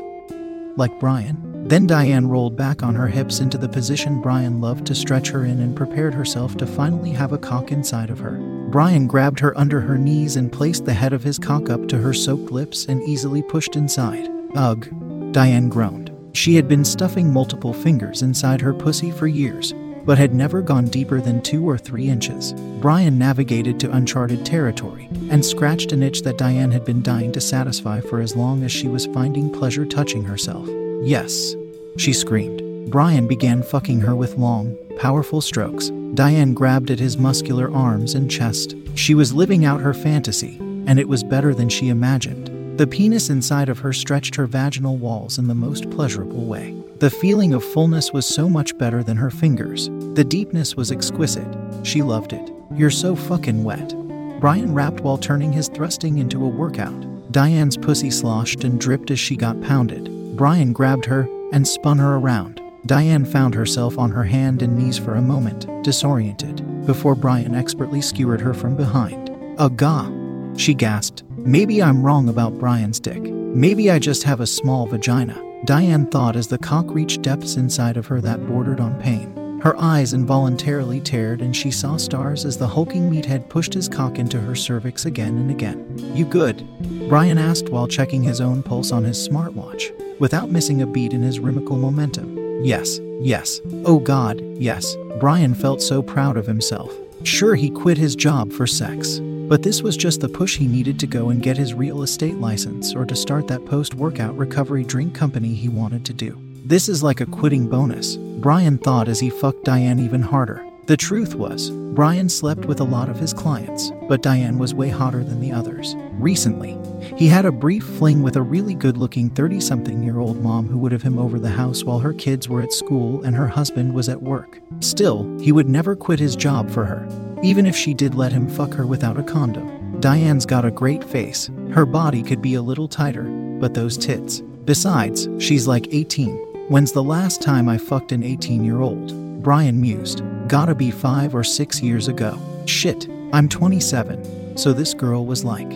Like 0.77 0.99
Brian. 0.99 1.67
Then 1.67 1.87
Diane 1.87 2.27
rolled 2.27 2.55
back 2.55 2.83
on 2.83 2.93
her 2.93 3.07
hips 3.07 3.39
into 3.39 3.57
the 3.57 3.67
position 3.67 4.21
Brian 4.21 4.61
loved 4.61 4.85
to 4.85 4.93
stretch 4.93 5.29
her 5.29 5.45
in 5.45 5.59
and 5.61 5.75
prepared 5.75 6.13
herself 6.13 6.55
to 6.57 6.67
finally 6.67 7.09
have 7.09 7.31
a 7.31 7.39
cock 7.39 7.71
inside 7.71 8.11
of 8.11 8.19
her. 8.19 8.37
Brian 8.69 9.07
grabbed 9.07 9.39
her 9.39 9.57
under 9.57 9.81
her 9.81 9.97
knees 9.97 10.35
and 10.35 10.51
placed 10.51 10.85
the 10.85 10.93
head 10.93 11.13
of 11.13 11.23
his 11.23 11.39
cock 11.39 11.71
up 11.71 11.87
to 11.87 11.97
her 11.97 12.13
soaked 12.13 12.51
lips 12.51 12.85
and 12.85 13.01
easily 13.01 13.41
pushed 13.41 13.75
inside. 13.75 14.29
Ugh, 14.53 14.87
Diane 15.31 15.67
groaned. 15.67 16.11
She 16.33 16.55
had 16.55 16.67
been 16.67 16.85
stuffing 16.85 17.33
multiple 17.33 17.73
fingers 17.73 18.21
inside 18.21 18.61
her 18.61 18.73
pussy 18.73 19.09
for 19.09 19.25
years, 19.25 19.73
but 20.05 20.17
had 20.17 20.33
never 20.33 20.61
gone 20.61 20.85
deeper 20.85 21.19
than 21.19 21.41
two 21.41 21.67
or 21.67 21.77
three 21.77 22.07
inches. 22.07 22.53
Brian 22.79 23.17
navigated 23.17 23.79
to 23.79 23.91
uncharted 23.91 24.45
territory 24.45 25.09
and 25.29 25.43
scratched 25.43 25.91
an 25.91 26.03
itch 26.03 26.21
that 26.21 26.37
Diane 26.37 26.71
had 26.71 26.85
been 26.85 27.01
dying 27.01 27.31
to 27.33 27.41
satisfy 27.41 27.99
for 28.01 28.19
as 28.19 28.35
long 28.35 28.63
as 28.63 28.71
she 28.71 28.87
was 28.87 29.07
finding 29.07 29.51
pleasure 29.51 29.85
touching 29.85 30.23
herself. 30.23 30.67
Yes, 31.01 31.55
she 31.97 32.13
screamed. 32.13 32.91
Brian 32.91 33.27
began 33.27 33.63
fucking 33.63 34.01
her 34.01 34.15
with 34.15 34.37
long, 34.37 34.77
powerful 34.99 35.41
strokes. 35.41 35.89
Diane 36.13 36.53
grabbed 36.53 36.91
at 36.91 36.99
his 36.99 37.17
muscular 37.17 37.73
arms 37.73 38.13
and 38.13 38.29
chest. 38.29 38.75
She 38.93 39.15
was 39.15 39.33
living 39.33 39.65
out 39.65 39.81
her 39.81 39.93
fantasy, 39.93 40.57
and 40.87 40.99
it 40.99 41.09
was 41.09 41.23
better 41.23 41.53
than 41.53 41.67
she 41.67 41.89
imagined. 41.89 42.51
The 42.77 42.87
penis 42.87 43.29
inside 43.29 43.69
of 43.69 43.79
her 43.79 43.91
stretched 43.91 44.35
her 44.35 44.45
vaginal 44.45 44.97
walls 44.97 45.37
in 45.37 45.47
the 45.47 45.55
most 45.55 45.89
pleasurable 45.89 46.45
way. 46.45 46.75
The 46.99 47.09
feeling 47.09 47.53
of 47.53 47.61
fullness 47.61 48.13
was 48.13 48.25
so 48.25 48.47
much 48.47 48.77
better 48.77 49.03
than 49.03 49.17
her 49.17 49.29
fingers. 49.29 49.89
The 50.13 50.23
deepness 50.23 50.77
was 50.77 50.93
exquisite. 50.93 51.47
She 51.83 52.01
loved 52.01 52.31
it. 52.31 52.53
You're 52.73 52.89
so 52.89 53.17
fucking 53.17 53.65
wet. 53.65 53.93
Brian 54.39 54.73
rapped 54.73 55.01
while 55.01 55.17
turning 55.17 55.51
his 55.51 55.67
thrusting 55.67 56.19
into 56.19 56.45
a 56.45 56.47
workout. 56.47 57.31
Diane's 57.33 57.75
pussy 57.75 58.09
sloshed 58.09 58.63
and 58.63 58.79
dripped 58.79 59.11
as 59.11 59.19
she 59.19 59.35
got 59.35 59.61
pounded. 59.61 60.37
Brian 60.37 60.71
grabbed 60.71 61.03
her 61.05 61.27
and 61.51 61.67
spun 61.67 61.97
her 61.97 62.15
around. 62.15 62.61
Diane 62.85 63.25
found 63.25 63.55
herself 63.55 63.97
on 63.97 64.11
her 64.11 64.23
hand 64.23 64.61
and 64.61 64.77
knees 64.77 64.97
for 64.97 65.15
a 65.15 65.21
moment, 65.21 65.67
disoriented, 65.83 66.85
before 66.85 67.15
Brian 67.15 67.55
expertly 67.55 67.99
skewered 68.01 68.39
her 68.39 68.53
from 68.53 68.77
behind. 68.77 69.27
Agah! 69.57 70.57
She 70.57 70.73
gasped. 70.73 71.23
Maybe 71.31 71.83
I'm 71.83 72.03
wrong 72.03 72.29
about 72.29 72.57
Brian's 72.57 73.01
dick. 73.01 73.21
Maybe 73.21 73.91
I 73.91 73.99
just 73.99 74.23
have 74.23 74.39
a 74.39 74.47
small 74.47 74.85
vagina. 74.87 75.41
Diane 75.65 76.05
thought 76.05 76.35
as 76.35 76.47
the 76.47 76.59
cock 76.59 76.85
reached 76.89 77.23
depths 77.23 77.55
inside 77.55 77.97
of 77.97 78.05
her 78.05 78.21
that 78.21 78.45
bordered 78.45 78.79
on 78.79 79.01
pain. 79.01 79.59
Her 79.61 79.75
eyes 79.81 80.13
involuntarily 80.13 81.01
teared, 81.01 81.41
and 81.41 81.55
she 81.55 81.71
saw 81.71 81.97
stars 81.97 82.45
as 82.45 82.55
the 82.55 82.67
hulking 82.67 83.09
meathead 83.09 83.49
pushed 83.49 83.73
his 83.73 83.89
cock 83.89 84.19
into 84.19 84.39
her 84.39 84.53
cervix 84.53 85.05
again 85.05 85.37
and 85.37 85.49
again. 85.49 85.97
You 86.15 86.23
good? 86.25 86.63
Brian 87.09 87.39
asked 87.39 87.69
while 87.69 87.87
checking 87.87 88.21
his 88.21 88.41
own 88.41 88.61
pulse 88.61 88.91
on 88.91 89.03
his 89.03 89.27
smartwatch, 89.27 89.91
without 90.19 90.51
missing 90.51 90.83
a 90.83 90.85
beat 90.85 91.13
in 91.13 91.23
his 91.23 91.39
rhythmical 91.39 91.77
momentum. 91.77 92.63
Yes, 92.63 92.99
yes. 93.19 93.59
Oh 93.85 93.97
God, 93.97 94.41
yes. 94.57 94.95
Brian 95.19 95.55
felt 95.55 95.81
so 95.81 96.03
proud 96.03 96.37
of 96.37 96.45
himself. 96.45 96.93
Sure, 97.23 97.55
he 97.55 97.71
quit 97.71 97.97
his 97.97 98.15
job 98.15 98.53
for 98.53 98.67
sex, 98.67 99.19
but 99.47 99.63
this 99.63 99.81
was 99.81 99.95
just 99.95 100.21
the 100.21 100.29
push 100.29 100.57
he 100.57 100.67
needed 100.67 100.99
to 100.99 101.07
go 101.07 101.29
and 101.29 101.43
get 101.43 101.57
his 101.57 101.73
real 101.73 102.01
estate 102.01 102.35
license 102.35 102.95
or 102.95 103.05
to 103.05 103.15
start 103.15 103.47
that 103.47 103.65
post 103.65 103.93
workout 103.93 104.35
recovery 104.37 104.83
drink 104.83 105.13
company 105.13 105.53
he 105.53 105.69
wanted 105.69 106.05
to 106.05 106.13
do. 106.13 106.39
This 106.65 106.89
is 106.89 107.03
like 107.03 107.21
a 107.21 107.27
quitting 107.27 107.69
bonus, 107.69 108.15
Brian 108.15 108.77
thought 108.77 109.07
as 109.07 109.19
he 109.19 109.29
fucked 109.29 109.65
Diane 109.65 109.99
even 109.99 110.21
harder. 110.21 110.65
The 110.87 110.97
truth 110.97 111.33
was, 111.33 111.71
Brian 111.95 112.29
slept 112.29 112.65
with 112.65 112.79
a 112.79 112.83
lot 112.83 113.09
of 113.09 113.19
his 113.19 113.33
clients, 113.33 113.91
but 114.07 114.21
Diane 114.21 114.59
was 114.59 114.75
way 114.75 114.89
hotter 114.89 115.23
than 115.23 115.41
the 115.41 115.51
others. 115.51 115.95
Recently, 116.13 116.77
he 117.17 117.27
had 117.27 117.45
a 117.45 117.51
brief 117.51 117.83
fling 117.83 118.21
with 118.21 118.35
a 118.35 118.41
really 118.41 118.75
good 118.75 118.97
looking 118.97 119.29
30 119.29 119.61
something 119.61 120.03
year 120.03 120.19
old 120.19 120.43
mom 120.43 120.67
who 120.67 120.77
would 120.77 120.91
have 120.91 121.01
him 121.01 121.17
over 121.17 121.39
the 121.39 121.49
house 121.49 121.83
while 121.83 121.99
her 121.99 122.13
kids 122.13 122.49
were 122.49 122.61
at 122.61 122.73
school 122.73 123.23
and 123.23 123.35
her 123.35 123.47
husband 123.47 123.93
was 123.93 124.09
at 124.09 124.21
work. 124.21 124.59
Still, 124.79 125.23
he 125.39 125.51
would 125.51 125.69
never 125.69 125.95
quit 125.95 126.19
his 126.19 126.35
job 126.35 126.69
for 126.69 126.85
her, 126.85 127.07
even 127.45 127.67
if 127.67 127.75
she 127.75 127.93
did 127.93 128.15
let 128.15 128.31
him 128.31 128.49
fuck 128.49 128.73
her 128.73 128.87
without 128.87 129.19
a 129.19 129.23
condom. 129.23 129.99
Diane's 129.99 130.47
got 130.47 130.65
a 130.65 130.71
great 130.71 131.03
face. 131.03 131.51
Her 131.71 131.85
body 131.85 132.23
could 132.23 132.41
be 132.41 132.55
a 132.55 132.61
little 132.61 132.87
tighter, 132.87 133.21
but 133.21 133.75
those 133.75 133.97
tits. 133.97 134.41
Besides, 134.65 135.29
she's 135.37 135.67
like 135.67 135.93
18. 135.93 136.37
When's 136.69 136.91
the 136.91 137.03
last 137.03 137.43
time 137.43 137.69
I 137.69 137.77
fucked 137.77 138.11
an 138.11 138.23
18 138.23 138.65
year 138.65 138.81
old? 138.81 139.43
Brian 139.43 139.79
mused. 139.79 140.23
Gotta 140.47 140.73
be 140.73 140.89
five 140.89 141.35
or 141.35 141.43
six 141.43 141.81
years 141.81 142.07
ago. 142.07 142.35
Shit, 142.65 143.07
I'm 143.31 143.47
27. 143.47 144.57
So 144.57 144.73
this 144.73 144.95
girl 144.95 145.27
was 145.27 145.45
like. 145.45 145.71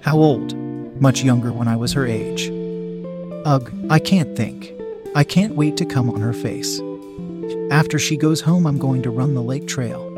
How 0.00 0.16
old? 0.16 0.56
Much 1.00 1.22
younger 1.22 1.52
when 1.52 1.68
I 1.68 1.76
was 1.76 1.92
her 1.92 2.08
age. 2.08 2.50
Ugh, 3.44 3.72
I 3.88 4.00
can't 4.00 4.36
think. 4.36 4.72
I 5.14 5.22
can't 5.22 5.54
wait 5.54 5.76
to 5.76 5.84
come 5.84 6.10
on 6.10 6.20
her 6.20 6.32
face. 6.32 6.80
After 7.70 8.00
she 8.00 8.16
goes 8.16 8.40
home, 8.40 8.66
I'm 8.66 8.78
going 8.78 9.02
to 9.04 9.10
run 9.10 9.34
the 9.34 9.42
lake 9.42 9.68
trail. 9.68 10.11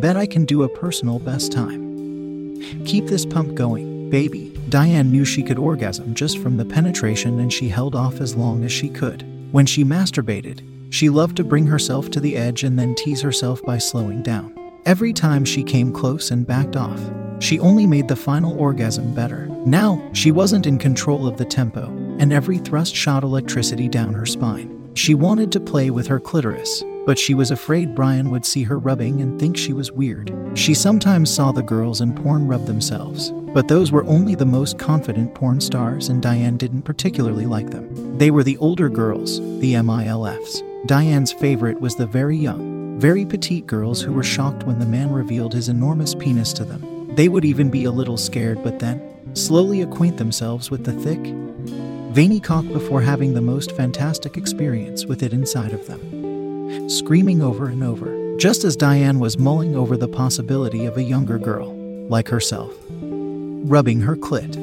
Bet 0.00 0.16
I 0.16 0.26
can 0.26 0.44
do 0.44 0.62
a 0.62 0.68
personal 0.68 1.18
best 1.18 1.52
time. 1.52 2.60
Keep 2.84 3.06
this 3.06 3.26
pump 3.26 3.54
going, 3.54 4.10
baby. 4.10 4.52
Diane 4.68 5.10
knew 5.10 5.24
she 5.24 5.42
could 5.42 5.58
orgasm 5.58 6.14
just 6.14 6.38
from 6.38 6.56
the 6.56 6.64
penetration 6.64 7.40
and 7.40 7.52
she 7.52 7.68
held 7.68 7.94
off 7.94 8.20
as 8.20 8.34
long 8.34 8.64
as 8.64 8.72
she 8.72 8.88
could. 8.88 9.24
When 9.52 9.66
she 9.66 9.84
masturbated, 9.84 10.62
she 10.90 11.08
loved 11.08 11.36
to 11.36 11.44
bring 11.44 11.66
herself 11.66 12.10
to 12.10 12.20
the 12.20 12.36
edge 12.36 12.64
and 12.64 12.78
then 12.78 12.94
tease 12.94 13.20
herself 13.20 13.62
by 13.62 13.78
slowing 13.78 14.22
down. 14.22 14.54
Every 14.84 15.12
time 15.12 15.44
she 15.44 15.62
came 15.62 15.92
close 15.92 16.30
and 16.30 16.46
backed 16.46 16.76
off, 16.76 17.00
she 17.38 17.58
only 17.60 17.86
made 17.86 18.08
the 18.08 18.16
final 18.16 18.58
orgasm 18.58 19.14
better. 19.14 19.46
Now, 19.66 20.02
she 20.12 20.30
wasn't 20.30 20.66
in 20.66 20.78
control 20.78 21.26
of 21.26 21.36
the 21.36 21.44
tempo, 21.44 21.88
and 22.18 22.32
every 22.32 22.58
thrust 22.58 22.94
shot 22.94 23.24
electricity 23.24 23.88
down 23.88 24.14
her 24.14 24.26
spine. 24.26 24.90
She 24.94 25.14
wanted 25.14 25.52
to 25.52 25.60
play 25.60 25.90
with 25.90 26.06
her 26.06 26.20
clitoris, 26.20 26.82
but 27.06 27.18
she 27.18 27.34
was 27.34 27.52
afraid 27.52 27.94
Brian 27.94 28.30
would 28.30 28.44
see 28.44 28.64
her 28.64 28.78
rubbing 28.78 29.22
and 29.22 29.40
think 29.40 29.56
she 29.56 29.72
was 29.72 29.92
weird. 29.92 30.36
She 30.54 30.74
sometimes 30.74 31.32
saw 31.32 31.52
the 31.52 31.62
girls 31.62 32.00
in 32.00 32.12
porn 32.14 32.48
rub 32.48 32.66
themselves, 32.66 33.30
but 33.30 33.68
those 33.68 33.92
were 33.92 34.04
only 34.04 34.34
the 34.34 34.44
most 34.44 34.76
confident 34.76 35.34
porn 35.34 35.60
stars, 35.60 36.08
and 36.08 36.20
Diane 36.20 36.56
didn't 36.56 36.82
particularly 36.82 37.46
like 37.46 37.70
them. 37.70 38.18
They 38.18 38.32
were 38.32 38.42
the 38.42 38.58
older 38.58 38.88
girls, 38.88 39.38
the 39.60 39.74
MILFs. 39.74 40.62
Diane's 40.86 41.32
favorite 41.32 41.80
was 41.80 41.94
the 41.94 42.06
very 42.06 42.36
young, 42.36 42.98
very 42.98 43.24
petite 43.24 43.66
girls 43.66 44.02
who 44.02 44.12
were 44.12 44.24
shocked 44.24 44.64
when 44.64 44.80
the 44.80 44.86
man 44.86 45.12
revealed 45.12 45.54
his 45.54 45.68
enormous 45.68 46.14
penis 46.14 46.52
to 46.54 46.64
them. 46.64 47.14
They 47.14 47.28
would 47.28 47.44
even 47.44 47.70
be 47.70 47.84
a 47.84 47.90
little 47.90 48.16
scared, 48.16 48.62
but 48.64 48.80
then 48.80 49.00
slowly 49.34 49.82
acquaint 49.82 50.16
themselves 50.16 50.70
with 50.70 50.84
the 50.84 50.92
thick, 50.92 51.20
veiny 52.12 52.40
cock 52.40 52.66
before 52.68 53.00
having 53.00 53.32
the 53.32 53.40
most 53.40 53.72
fantastic 53.72 54.36
experience 54.36 55.06
with 55.06 55.22
it 55.22 55.32
inside 55.32 55.72
of 55.72 55.86
them. 55.86 56.35
Screaming 56.88 57.42
over 57.42 57.66
and 57.66 57.82
over, 57.82 58.36
just 58.36 58.62
as 58.62 58.76
Diane 58.76 59.18
was 59.18 59.38
mulling 59.38 59.74
over 59.74 59.96
the 59.96 60.06
possibility 60.06 60.86
of 60.86 60.96
a 60.96 61.02
younger 61.02 61.38
girl, 61.38 61.74
like 62.08 62.28
herself, 62.28 62.72
rubbing 62.90 64.00
her 64.00 64.14
clit. 64.14 64.54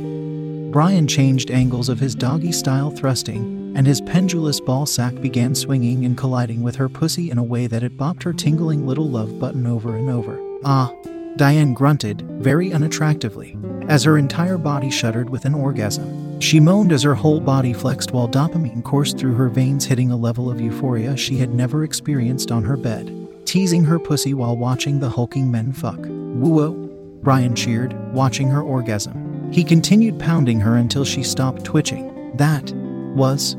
Brian 0.71 1.05
changed 1.05 1.51
angles 1.51 1.89
of 1.89 1.99
his 1.99 2.15
doggy 2.15 2.51
style 2.51 2.91
thrusting, 2.91 3.73
and 3.75 3.85
his 3.85 3.99
pendulous 4.01 4.61
ball 4.61 4.85
sack 4.85 5.13
began 5.21 5.53
swinging 5.53 6.05
and 6.05 6.17
colliding 6.17 6.63
with 6.63 6.77
her 6.77 6.87
pussy 6.87 7.29
in 7.29 7.37
a 7.37 7.43
way 7.43 7.67
that 7.67 7.83
it 7.83 7.97
bopped 7.97 8.23
her 8.23 8.33
tingling 8.33 8.87
little 8.87 9.09
love 9.09 9.37
button 9.37 9.67
over 9.67 9.97
and 9.97 10.09
over. 10.09 10.39
Ah, 10.63 10.93
Diane 11.35 11.73
grunted, 11.73 12.21
very 12.41 12.69
unattractively, 12.69 13.57
as 13.89 14.03
her 14.03 14.17
entire 14.17 14.57
body 14.57 14.89
shuddered 14.89 15.29
with 15.29 15.45
an 15.45 15.53
orgasm. 15.53 16.22
She 16.43 16.59
moaned 16.59 16.91
as 16.91 17.03
her 17.03 17.15
whole 17.15 17.39
body 17.39 17.71
flexed 17.71 18.11
while 18.11 18.27
dopamine 18.27 18.83
coursed 18.83 19.17
through 19.17 19.35
her 19.35 19.47
veins, 19.47 19.85
hitting 19.85 20.11
a 20.11 20.17
level 20.17 20.51
of 20.51 20.59
euphoria 20.59 21.15
she 21.15 21.37
had 21.37 21.53
never 21.53 21.85
experienced 21.85 22.51
on 22.51 22.65
her 22.65 22.75
bed. 22.75 23.29
Teasing 23.45 23.85
her 23.85 23.97
pussy 23.97 24.33
while 24.33 24.57
watching 24.57 24.99
the 24.99 25.09
hulking 25.09 25.49
men 25.49 25.71
fuck. 25.71 25.99
Woo 26.01 26.89
Brian 27.23 27.55
cheered, 27.55 27.93
watching 28.13 28.49
her 28.49 28.61
orgasm. 28.61 29.49
He 29.53 29.63
continued 29.63 30.19
pounding 30.19 30.59
her 30.59 30.75
until 30.75 31.05
she 31.05 31.23
stopped 31.23 31.63
twitching. 31.63 32.35
That 32.35 32.73
was 33.15 33.55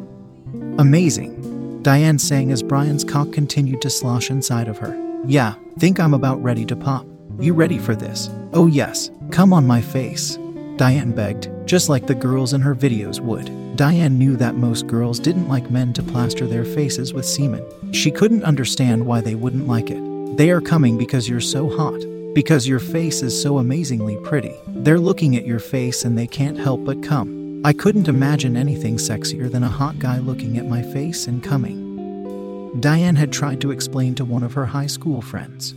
amazing. 0.79 1.81
Diane 1.83 2.19
sang 2.19 2.53
as 2.53 2.63
Brian's 2.63 3.03
cock 3.03 3.33
continued 3.33 3.81
to 3.81 3.89
slosh 3.89 4.29
inside 4.29 4.69
of 4.69 4.77
her. 4.77 4.95
Yeah, 5.25 5.55
think 5.79 5.99
I'm 5.99 6.13
about 6.13 6.43
ready 6.43 6.67
to 6.67 6.77
pop. 6.77 7.07
You 7.41 7.55
ready 7.55 7.79
for 7.79 7.97
this? 7.97 8.29
Oh, 8.53 8.67
yes, 8.67 9.11
come 9.31 9.55
on 9.55 9.67
my 9.67 9.81
face. 9.81 10.39
Diane 10.77 11.13
begged, 11.13 11.49
just 11.67 11.89
like 11.89 12.07
the 12.07 12.15
girls 12.15 12.53
in 12.53 12.61
her 12.61 12.75
videos 12.75 13.21
would. 13.21 13.77
Diane 13.77 14.19
knew 14.19 14.37
that 14.37 14.55
most 14.55 14.87
girls 14.87 15.19
didn't 15.19 15.49
like 15.49 15.71
men 15.71 15.93
to 15.95 16.03
plaster 16.03 16.47
their 16.47 16.65
faces 16.65 17.13
with 17.13 17.27
semen. 17.27 17.65
She 17.93 18.11
couldn't 18.11 18.45
understand 18.45 19.05
why 19.05 19.21
they 19.21 19.35
wouldn't 19.35 19.67
like 19.67 19.91
it. 19.91 20.37
They 20.37 20.51
are 20.51 20.61
coming 20.61 20.99
because 20.99 21.29
you're 21.29 21.41
so 21.41 21.69
hot, 21.77 22.01
because 22.35 22.69
your 22.69 22.81
face 22.81 23.23
is 23.23 23.41
so 23.41 23.59
amazingly 23.59 24.17
pretty. 24.19 24.55
They're 24.69 25.01
looking 25.01 25.37
at 25.37 25.47
your 25.47 25.59
face 25.59 26.05
and 26.05 26.17
they 26.17 26.27
can't 26.27 26.59
help 26.59 26.85
but 26.85 27.03
come. 27.03 27.63
I 27.65 27.73
couldn't 27.73 28.09
imagine 28.09 28.57
anything 28.57 28.97
sexier 28.97 29.51
than 29.51 29.63
a 29.63 29.69
hot 29.69 29.99
guy 29.99 30.19
looking 30.19 30.59
at 30.59 30.67
my 30.67 30.83
face 30.83 31.27
and 31.27 31.43
coming. 31.43 32.81
Diane 32.81 33.17
had 33.17 33.33
tried 33.33 33.61
to 33.63 33.71
explain 33.71 34.15
to 34.17 34.25
one 34.25 34.43
of 34.43 34.53
her 34.55 34.67
high 34.67 34.89
school 34.89 35.23
friends 35.23 35.75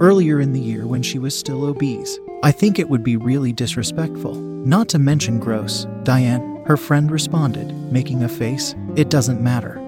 earlier 0.00 0.40
in 0.40 0.52
the 0.52 0.60
year 0.60 0.86
when 0.86 1.02
she 1.02 1.18
was 1.18 1.38
still 1.38 1.64
obese. 1.64 2.18
I 2.42 2.52
think 2.52 2.78
it 2.78 2.88
would 2.88 3.04
be 3.04 3.16
really 3.16 3.52
disrespectful. 3.52 4.34
Not 4.34 4.88
to 4.90 4.98
mention 4.98 5.38
gross. 5.38 5.86
Diane, 6.02 6.62
her 6.66 6.76
friend 6.76 7.10
responded, 7.10 7.72
making 7.92 8.22
a 8.22 8.28
face. 8.28 8.74
It 8.96 9.10
doesn't 9.10 9.40
matter. 9.40 9.78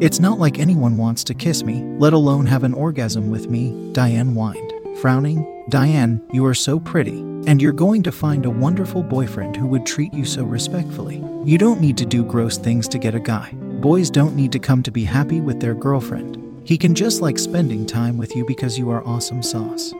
It's 0.00 0.20
not 0.20 0.38
like 0.38 0.58
anyone 0.58 0.96
wants 0.96 1.24
to 1.24 1.34
kiss 1.34 1.64
me, 1.64 1.82
let 1.98 2.12
alone 2.12 2.46
have 2.46 2.64
an 2.64 2.74
orgasm 2.74 3.30
with 3.30 3.48
me, 3.48 3.92
Diane 3.92 4.34
whined. 4.34 4.72
Frowning, 5.00 5.64
Diane, 5.68 6.20
you 6.32 6.44
are 6.44 6.54
so 6.54 6.78
pretty, 6.78 7.20
and 7.46 7.62
you're 7.62 7.72
going 7.72 8.02
to 8.02 8.12
find 8.12 8.44
a 8.44 8.50
wonderful 8.50 9.02
boyfriend 9.02 9.56
who 9.56 9.66
would 9.68 9.86
treat 9.86 10.12
you 10.12 10.24
so 10.24 10.44
respectfully. 10.44 11.24
You 11.44 11.58
don't 11.58 11.80
need 11.80 11.96
to 11.98 12.06
do 12.06 12.24
gross 12.24 12.58
things 12.58 12.86
to 12.88 12.98
get 12.98 13.14
a 13.14 13.20
guy. 13.20 13.52
Boys 13.80 14.10
don't 14.10 14.36
need 14.36 14.52
to 14.52 14.58
come 14.58 14.82
to 14.82 14.90
be 14.90 15.04
happy 15.04 15.40
with 15.40 15.60
their 15.60 15.74
girlfriend. 15.74 16.51
He 16.64 16.78
can 16.78 16.94
just 16.94 17.20
like 17.20 17.38
spending 17.38 17.86
time 17.86 18.16
with 18.16 18.36
you 18.36 18.44
because 18.46 18.78
you 18.78 18.90
are 18.90 19.04
awesome 19.06 19.42
sauce. 19.42 19.92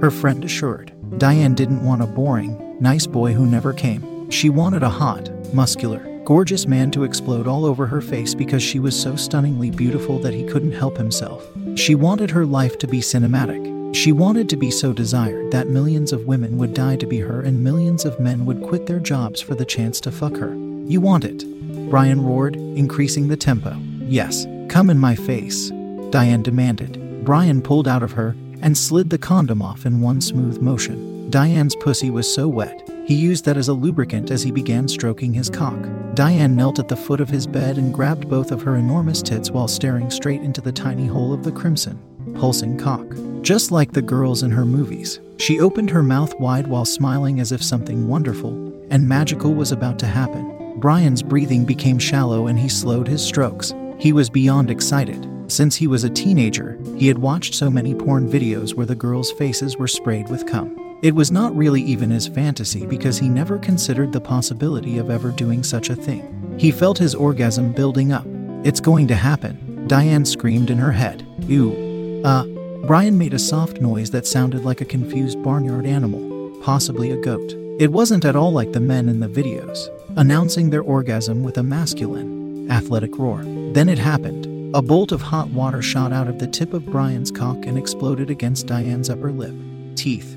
Her 0.00 0.10
friend 0.10 0.44
assured. 0.44 0.92
Diane 1.18 1.54
didn't 1.54 1.84
want 1.84 2.02
a 2.02 2.06
boring, 2.06 2.76
nice 2.80 3.06
boy 3.06 3.32
who 3.32 3.46
never 3.46 3.72
came. 3.72 4.30
She 4.30 4.50
wanted 4.50 4.82
a 4.82 4.88
hot, 4.88 5.30
muscular, 5.54 6.00
gorgeous 6.24 6.66
man 6.66 6.90
to 6.90 7.04
explode 7.04 7.46
all 7.46 7.64
over 7.64 7.86
her 7.86 8.00
face 8.00 8.34
because 8.34 8.62
she 8.62 8.78
was 8.78 9.00
so 9.00 9.16
stunningly 9.16 9.70
beautiful 9.70 10.18
that 10.18 10.34
he 10.34 10.46
couldn't 10.46 10.72
help 10.72 10.96
himself. 10.96 11.48
She 11.76 11.94
wanted 11.94 12.30
her 12.30 12.44
life 12.44 12.78
to 12.78 12.86
be 12.86 13.00
cinematic. 13.00 13.94
She 13.94 14.12
wanted 14.12 14.48
to 14.50 14.56
be 14.56 14.70
so 14.70 14.92
desired 14.92 15.50
that 15.52 15.68
millions 15.68 16.12
of 16.12 16.26
women 16.26 16.58
would 16.58 16.74
die 16.74 16.96
to 16.96 17.06
be 17.06 17.20
her 17.20 17.40
and 17.40 17.64
millions 17.64 18.04
of 18.04 18.20
men 18.20 18.44
would 18.44 18.62
quit 18.62 18.86
their 18.86 19.00
jobs 19.00 19.40
for 19.40 19.54
the 19.54 19.64
chance 19.64 20.00
to 20.02 20.12
fuck 20.12 20.36
her. 20.36 20.54
You 20.86 21.00
want 21.00 21.24
it? 21.24 21.44
Brian 21.88 22.22
roared, 22.22 22.56
increasing 22.56 23.28
the 23.28 23.36
tempo. 23.36 23.74
Yes, 24.00 24.44
Come 24.68 24.90
in 24.90 24.98
my 24.98 25.14
face, 25.14 25.70
Diane 26.10 26.42
demanded. 26.42 27.24
Brian 27.24 27.62
pulled 27.62 27.88
out 27.88 28.02
of 28.02 28.12
her 28.12 28.36
and 28.60 28.76
slid 28.76 29.08
the 29.08 29.18
condom 29.18 29.62
off 29.62 29.86
in 29.86 30.00
one 30.00 30.20
smooth 30.20 30.60
motion. 30.60 31.30
Diane's 31.30 31.74
pussy 31.76 32.10
was 32.10 32.32
so 32.32 32.48
wet, 32.48 32.88
he 33.06 33.14
used 33.14 33.46
that 33.46 33.56
as 33.56 33.68
a 33.68 33.72
lubricant 33.72 34.30
as 34.30 34.42
he 34.42 34.50
began 34.50 34.86
stroking 34.86 35.32
his 35.32 35.48
cock. 35.48 35.78
Diane 36.14 36.54
knelt 36.54 36.78
at 36.78 36.88
the 36.88 36.96
foot 36.96 37.20
of 37.20 37.30
his 37.30 37.46
bed 37.46 37.78
and 37.78 37.94
grabbed 37.94 38.28
both 38.28 38.52
of 38.52 38.60
her 38.62 38.76
enormous 38.76 39.22
tits 39.22 39.50
while 39.50 39.68
staring 39.68 40.10
straight 40.10 40.42
into 40.42 40.60
the 40.60 40.72
tiny 40.72 41.06
hole 41.06 41.32
of 41.32 41.44
the 41.44 41.52
crimson, 41.52 41.98
pulsing 42.34 42.76
cock. 42.76 43.06
Just 43.40 43.70
like 43.70 43.92
the 43.92 44.02
girls 44.02 44.42
in 44.42 44.50
her 44.50 44.66
movies, 44.66 45.20
she 45.38 45.60
opened 45.60 45.88
her 45.88 46.02
mouth 46.02 46.38
wide 46.38 46.66
while 46.66 46.84
smiling 46.84 47.40
as 47.40 47.52
if 47.52 47.62
something 47.62 48.06
wonderful 48.06 48.50
and 48.90 49.08
magical 49.08 49.54
was 49.54 49.72
about 49.72 49.98
to 50.00 50.06
happen. 50.06 50.78
Brian's 50.78 51.22
breathing 51.22 51.64
became 51.64 51.98
shallow 51.98 52.48
and 52.48 52.58
he 52.58 52.68
slowed 52.68 53.08
his 53.08 53.24
strokes. 53.24 53.72
He 53.98 54.12
was 54.12 54.30
beyond 54.30 54.70
excited. 54.70 55.28
Since 55.48 55.76
he 55.76 55.86
was 55.86 56.04
a 56.04 56.10
teenager, 56.10 56.78
he 56.96 57.08
had 57.08 57.18
watched 57.18 57.54
so 57.54 57.70
many 57.70 57.94
porn 57.94 58.30
videos 58.30 58.74
where 58.74 58.86
the 58.86 58.94
girls' 58.94 59.32
faces 59.32 59.76
were 59.76 59.88
sprayed 59.88 60.28
with 60.28 60.46
cum. 60.46 60.98
It 61.02 61.14
was 61.14 61.30
not 61.30 61.56
really 61.56 61.82
even 61.82 62.10
his 62.10 62.28
fantasy 62.28 62.86
because 62.86 63.18
he 63.18 63.28
never 63.28 63.58
considered 63.58 64.12
the 64.12 64.20
possibility 64.20 64.98
of 64.98 65.10
ever 65.10 65.30
doing 65.30 65.62
such 65.62 65.90
a 65.90 65.96
thing. 65.96 66.56
He 66.58 66.70
felt 66.70 66.98
his 66.98 67.14
orgasm 67.14 67.72
building 67.72 68.12
up. 68.12 68.26
It's 68.64 68.80
going 68.80 69.08
to 69.08 69.14
happen, 69.14 69.86
Diane 69.88 70.24
screamed 70.24 70.70
in 70.70 70.78
her 70.78 70.92
head. 70.92 71.26
Ew. 71.46 72.22
Uh, 72.24 72.44
Brian 72.86 73.18
made 73.18 73.34
a 73.34 73.38
soft 73.38 73.80
noise 73.80 74.10
that 74.10 74.26
sounded 74.26 74.64
like 74.64 74.80
a 74.80 74.84
confused 74.84 75.42
barnyard 75.42 75.86
animal, 75.86 76.50
possibly 76.62 77.10
a 77.10 77.16
goat. 77.16 77.54
It 77.78 77.92
wasn't 77.92 78.24
at 78.24 78.36
all 78.36 78.52
like 78.52 78.72
the 78.72 78.80
men 78.80 79.08
in 79.08 79.20
the 79.20 79.28
videos, 79.28 79.88
announcing 80.16 80.70
their 80.70 80.82
orgasm 80.82 81.42
with 81.42 81.58
a 81.58 81.62
masculine, 81.62 82.37
athletic 82.70 83.18
roar. 83.18 83.42
Then 83.72 83.88
it 83.88 83.98
happened. 83.98 84.74
A 84.74 84.82
bolt 84.82 85.12
of 85.12 85.22
hot 85.22 85.48
water 85.48 85.80
shot 85.80 86.12
out 86.12 86.28
of 86.28 86.38
the 86.38 86.46
tip 86.46 86.74
of 86.74 86.86
Brian's 86.86 87.30
cock 87.30 87.64
and 87.64 87.78
exploded 87.78 88.30
against 88.30 88.66
Diane's 88.66 89.08
upper 89.08 89.32
lip, 89.32 89.54
teeth, 89.94 90.34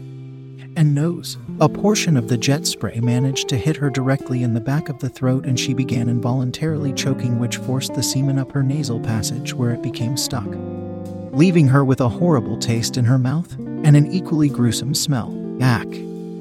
and 0.78 0.96
nose. 0.96 1.38
A 1.60 1.68
portion 1.68 2.16
of 2.16 2.30
the 2.30 2.38
jet 2.38 2.66
spray 2.66 3.00
managed 3.02 3.50
to 3.50 3.58
hit 3.58 3.76
her 3.76 3.90
directly 3.90 4.44
in 4.44 4.54
the 4.54 4.62
back 4.62 4.88
of 4.88 5.00
the 5.00 5.10
throat, 5.10 5.46
and 5.46 5.60
she 5.60 5.74
began 5.74 6.08
involuntarily 6.08 6.94
choking, 6.94 7.40
which 7.40 7.58
forced 7.58 7.94
the 7.94 8.04
semen 8.04 8.40
up 8.40 8.52
her 8.54 8.64
nasal 8.64 9.00
passage 9.00 9.54
where 9.54 9.72
it 9.72 9.82
became 9.82 10.16
stuck, 10.16 10.48
leaving 11.34 11.68
her 11.68 11.84
with 11.84 12.00
a 12.02 12.10
horrible 12.10 12.58
taste 12.58 12.98
in 12.98 13.06
her 13.06 13.20
mouth 13.20 13.54
and 13.60 13.98
an 13.98 14.12
equally 14.12 14.50
gruesome 14.50 14.96
smell. 14.96 15.38
Ack. 15.62 15.88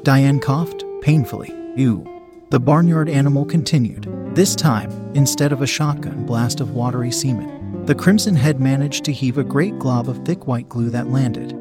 Diane 0.04 0.40
coughed 0.40 0.84
painfully. 1.02 1.52
Ew. 1.76 2.19
The 2.50 2.58
barnyard 2.58 3.08
animal 3.08 3.44
continued. 3.44 4.08
This 4.34 4.56
time, 4.56 4.90
instead 5.14 5.52
of 5.52 5.62
a 5.62 5.68
shotgun 5.68 6.26
blast 6.26 6.60
of 6.60 6.72
watery 6.72 7.12
semen, 7.12 7.86
the 7.86 7.94
crimson 7.94 8.34
head 8.34 8.58
managed 8.58 9.04
to 9.04 9.12
heave 9.12 9.38
a 9.38 9.44
great 9.44 9.78
glob 9.78 10.08
of 10.08 10.24
thick 10.24 10.48
white 10.48 10.68
glue 10.68 10.90
that 10.90 11.06
landed. 11.06 11.52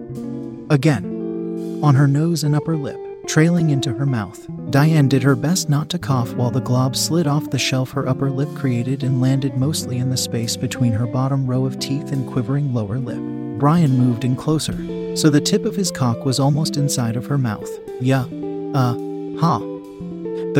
Again. 0.72 1.80
on 1.84 1.94
her 1.94 2.08
nose 2.08 2.44
and 2.44 2.56
upper 2.56 2.76
lip, 2.76 3.00
trailing 3.28 3.70
into 3.70 3.94
her 3.94 4.06
mouth. 4.06 4.48
Diane 4.72 5.08
did 5.08 5.22
her 5.22 5.36
best 5.36 5.70
not 5.70 5.90
to 5.90 6.00
cough 6.00 6.34
while 6.34 6.50
the 6.50 6.60
glob 6.60 6.96
slid 6.96 7.28
off 7.28 7.52
the 7.52 7.60
shelf 7.60 7.92
her 7.92 8.08
upper 8.08 8.32
lip 8.32 8.50
created 8.56 9.04
and 9.04 9.22
landed 9.22 9.56
mostly 9.56 10.00
in 10.00 10.10
the 10.10 10.18
space 10.18 10.58
between 10.58 10.92
her 10.92 11.06
bottom 11.06 11.46
row 11.46 11.66
of 11.66 11.78
teeth 11.80 12.12
and 12.12 12.28
quivering 12.28 12.74
lower 12.74 12.98
lip. 12.98 13.22
Brian 13.60 13.96
moved 13.96 14.26
in 14.26 14.36
closer, 14.36 14.74
so 15.16 15.30
the 15.30 15.40
tip 15.40 15.66
of 15.66 15.76
his 15.76 15.92
cock 15.92 16.26
was 16.26 16.40
almost 16.40 16.78
inside 16.78 17.16
of 17.16 17.28
her 17.28 17.38
mouth. 17.38 17.70
Yeah, 18.02 18.26
uh, 18.74 18.96
ha. 19.40 19.79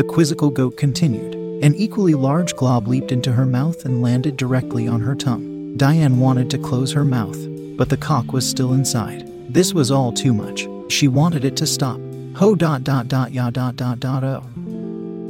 The 0.00 0.06
quizzical 0.06 0.48
goat 0.48 0.78
continued. 0.78 1.34
An 1.62 1.74
equally 1.74 2.14
large 2.14 2.56
glob 2.56 2.88
leaped 2.88 3.12
into 3.12 3.32
her 3.32 3.44
mouth 3.44 3.84
and 3.84 4.00
landed 4.00 4.38
directly 4.38 4.88
on 4.88 5.02
her 5.02 5.14
tongue. 5.14 5.76
Diane 5.76 6.18
wanted 6.18 6.48
to 6.48 6.58
close 6.58 6.90
her 6.92 7.04
mouth, 7.04 7.36
but 7.76 7.90
the 7.90 7.98
cock 7.98 8.32
was 8.32 8.48
still 8.48 8.72
inside. 8.72 9.26
This 9.52 9.74
was 9.74 9.90
all 9.90 10.10
too 10.10 10.32
much. 10.32 10.66
She 10.88 11.06
wanted 11.06 11.44
it 11.44 11.54
to 11.58 11.66
stop. 11.66 12.00
Ho 12.36 12.54
dot 12.54 12.82
dot 12.82 13.08
dot 13.08 13.32
ya 13.32 13.50
dot 13.50 13.76
dot 13.76 14.00
dot 14.00 14.24
oh. 14.24 14.42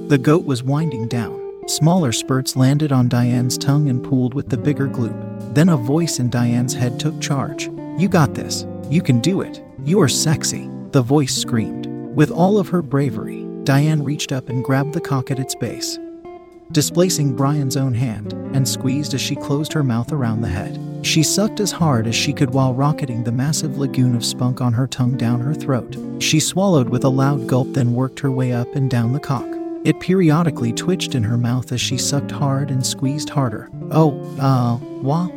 The 0.06 0.18
goat 0.18 0.44
was 0.44 0.62
winding 0.62 1.09
down. 1.09 1.66
Smaller 1.66 2.12
spurts 2.12 2.54
landed 2.54 2.92
on 2.92 3.09
Diane's 3.09 3.59
tongue 3.59 3.88
and 3.88 4.04
pooled 4.04 4.35
with 4.35 4.50
the 4.50 4.56
bigger 4.56 4.87
gloop. 4.87 5.52
Then 5.52 5.70
a 5.70 5.76
voice 5.76 6.20
in 6.20 6.30
Diane's 6.30 6.74
head 6.74 7.00
took 7.00 7.20
charge. 7.20 7.68
You 7.98 8.09
got 8.09 8.35
this. 8.37 8.66
You 8.88 9.02
can 9.02 9.18
do 9.18 9.40
it. 9.40 9.64
You 9.85 10.00
are 10.00 10.09
sexy. 10.09 10.70
The 10.92 11.02
voice 11.02 11.35
screamed. 11.35 11.88
With 12.14 12.30
all 12.30 12.56
of 12.56 12.68
her 12.68 12.83
bravery, 12.83 13.49
Diane 13.64 14.03
reached 14.03 14.33
up 14.33 14.49
and 14.49 14.64
grabbed 14.64 14.92
the 14.92 15.01
cock 15.01 15.31
at 15.31 15.38
its 15.38 15.55
base 15.55 15.99
displacing 16.73 17.35
Brian's 17.35 17.77
own 17.77 17.94
hand, 17.94 18.33
and 18.55 18.66
squeezed 18.66 19.14
as 19.14 19.20
she 19.20 19.35
closed 19.35 19.73
her 19.73 19.83
mouth 19.83 20.12
around 20.12 20.40
the 20.40 20.49
head. 20.49 20.79
She 21.03 21.23
sucked 21.23 21.61
as 21.61 21.73
hard 21.73 22.07
as 22.07 22.14
she 22.14 22.33
could 22.33 22.51
while 22.51 22.75
rocketing 22.75 23.25
the 23.25 23.33
massive 23.33 23.79
lagoon 23.79 24.14
of 24.14 24.25
spunk 24.25 24.61
on 24.61 24.73
her 24.73 24.87
tongue 24.87 25.16
down 25.16 25.40
her 25.40 25.55
throat. 25.55 25.96
She 26.20 26.38
swallowed 26.38 26.88
with 26.88 27.05
a 27.05 27.09
loud 27.09 27.46
gulp, 27.46 27.73
then 27.73 27.94
worked 27.94 28.20
her 28.20 28.31
way 28.31 28.53
up 28.53 28.68
and 28.75 28.90
down 28.90 29.12
the 29.12 29.20
cock. 29.20 29.46
It 29.83 29.99
periodically 29.99 30.73
twitched 30.73 31.14
in 31.14 31.23
her 31.23 31.38
mouth 31.38 31.73
as 31.73 31.81
she 31.81 31.96
sucked 31.96 32.31
hard 32.31 32.70
and 32.70 32.85
squeezed 32.85 33.31
harder. 33.31 33.70
Oh, 33.90 34.20
uh, 34.38 34.77
what? 34.77 35.33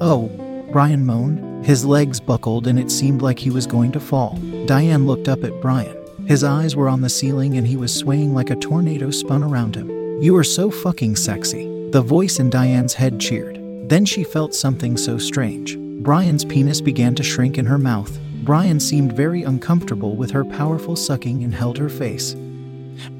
Oh, 0.00 0.28
Brian 0.70 1.06
moaned. 1.06 1.64
His 1.64 1.86
legs 1.86 2.20
buckled 2.20 2.66
and 2.66 2.78
it 2.78 2.90
seemed 2.90 3.22
like 3.22 3.38
he 3.38 3.48
was 3.48 3.66
going 3.66 3.90
to 3.92 4.00
fall. 4.00 4.36
Diane 4.66 5.06
looked 5.06 5.28
up 5.28 5.44
at 5.44 5.62
Brian. 5.62 6.03
His 6.26 6.42
eyes 6.42 6.74
were 6.74 6.88
on 6.88 7.02
the 7.02 7.10
ceiling 7.10 7.58
and 7.58 7.66
he 7.66 7.76
was 7.76 7.94
swaying 7.94 8.32
like 8.32 8.48
a 8.48 8.56
tornado 8.56 9.10
spun 9.10 9.42
around 9.42 9.76
him. 9.76 9.90
You 10.22 10.34
are 10.36 10.44
so 10.44 10.70
fucking 10.70 11.16
sexy. 11.16 11.90
The 11.90 12.00
voice 12.00 12.38
in 12.38 12.48
Diane's 12.48 12.94
head 12.94 13.20
cheered. 13.20 13.60
Then 13.90 14.06
she 14.06 14.24
felt 14.24 14.54
something 14.54 14.96
so 14.96 15.18
strange. 15.18 15.76
Brian's 16.02 16.44
penis 16.44 16.80
began 16.80 17.14
to 17.16 17.22
shrink 17.22 17.58
in 17.58 17.66
her 17.66 17.78
mouth. 17.78 18.18
Brian 18.42 18.80
seemed 18.80 19.12
very 19.12 19.42
uncomfortable 19.42 20.16
with 20.16 20.30
her 20.30 20.44
powerful 20.44 20.96
sucking 20.96 21.44
and 21.44 21.54
held 21.54 21.76
her 21.76 21.90
face. 21.90 22.34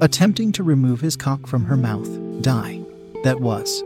Attempting 0.01 0.51
to 0.53 0.63
remove 0.63 1.01
his 1.01 1.15
cock 1.15 1.45
from 1.45 1.65
her 1.65 1.77
mouth. 1.77 2.09
Die. 2.41 2.81
That 3.23 3.39
was. 3.39 3.83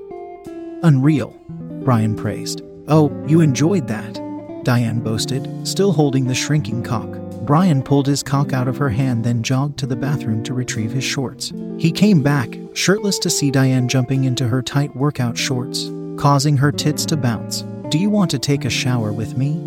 Unreal. 0.84 1.38
Brian 1.84 2.16
praised. 2.16 2.62
Oh, 2.88 3.12
you 3.28 3.42
enjoyed 3.42 3.88
that. 3.90 4.29
Diane 4.70 5.00
boasted, 5.00 5.50
still 5.68 5.92
holding 5.92 6.28
the 6.28 6.36
shrinking 6.36 6.84
cock. 6.84 7.10
Brian 7.42 7.82
pulled 7.82 8.06
his 8.06 8.22
cock 8.22 8.54
out 8.54 8.68
of 8.68 8.78
her 8.78 8.90
hand, 8.90 9.24
then 9.24 9.42
jogged 9.42 9.80
to 9.80 9.88
the 9.88 9.96
bathroom 9.96 10.44
to 10.44 10.54
retrieve 10.54 10.92
his 10.92 11.04
shorts. 11.04 11.52
He 11.80 11.92
came 11.92 12.22
back, 12.22 12.56
shirtless, 12.76 13.18
to 13.18 13.32
see 13.32 13.50
Diane 13.50 13.88
jumping 13.88 14.26
into 14.26 14.48
her 14.48 14.62
tight 14.62 14.96
workout 14.96 15.36
shorts, 15.36 15.90
causing 16.18 16.56
her 16.56 16.72
tits 16.72 17.04
to 17.08 17.18
bounce. 17.18 17.64
Do 17.90 17.98
you 17.98 18.12
want 18.12 18.30
to 18.30 18.38
take 18.38 18.64
a 18.64 18.70
shower 18.70 19.12
with 19.12 19.36
me? 19.36 19.60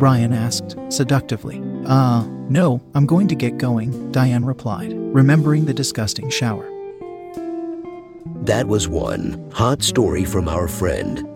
Brian 0.00 0.32
asked, 0.32 0.76
seductively. 0.88 1.62
Uh, 1.86 2.24
no, 2.48 2.82
I'm 2.96 3.06
going 3.06 3.28
to 3.28 3.36
get 3.36 3.56
going, 3.56 4.10
Diane 4.10 4.44
replied, 4.44 4.94
remembering 4.94 5.66
the 5.66 5.74
disgusting 5.74 6.28
shower. 6.28 6.68
That 8.42 8.66
was 8.66 8.88
one 8.88 9.48
hot 9.52 9.84
story 9.84 10.24
from 10.24 10.48
our 10.48 10.66
friend. 10.66 11.24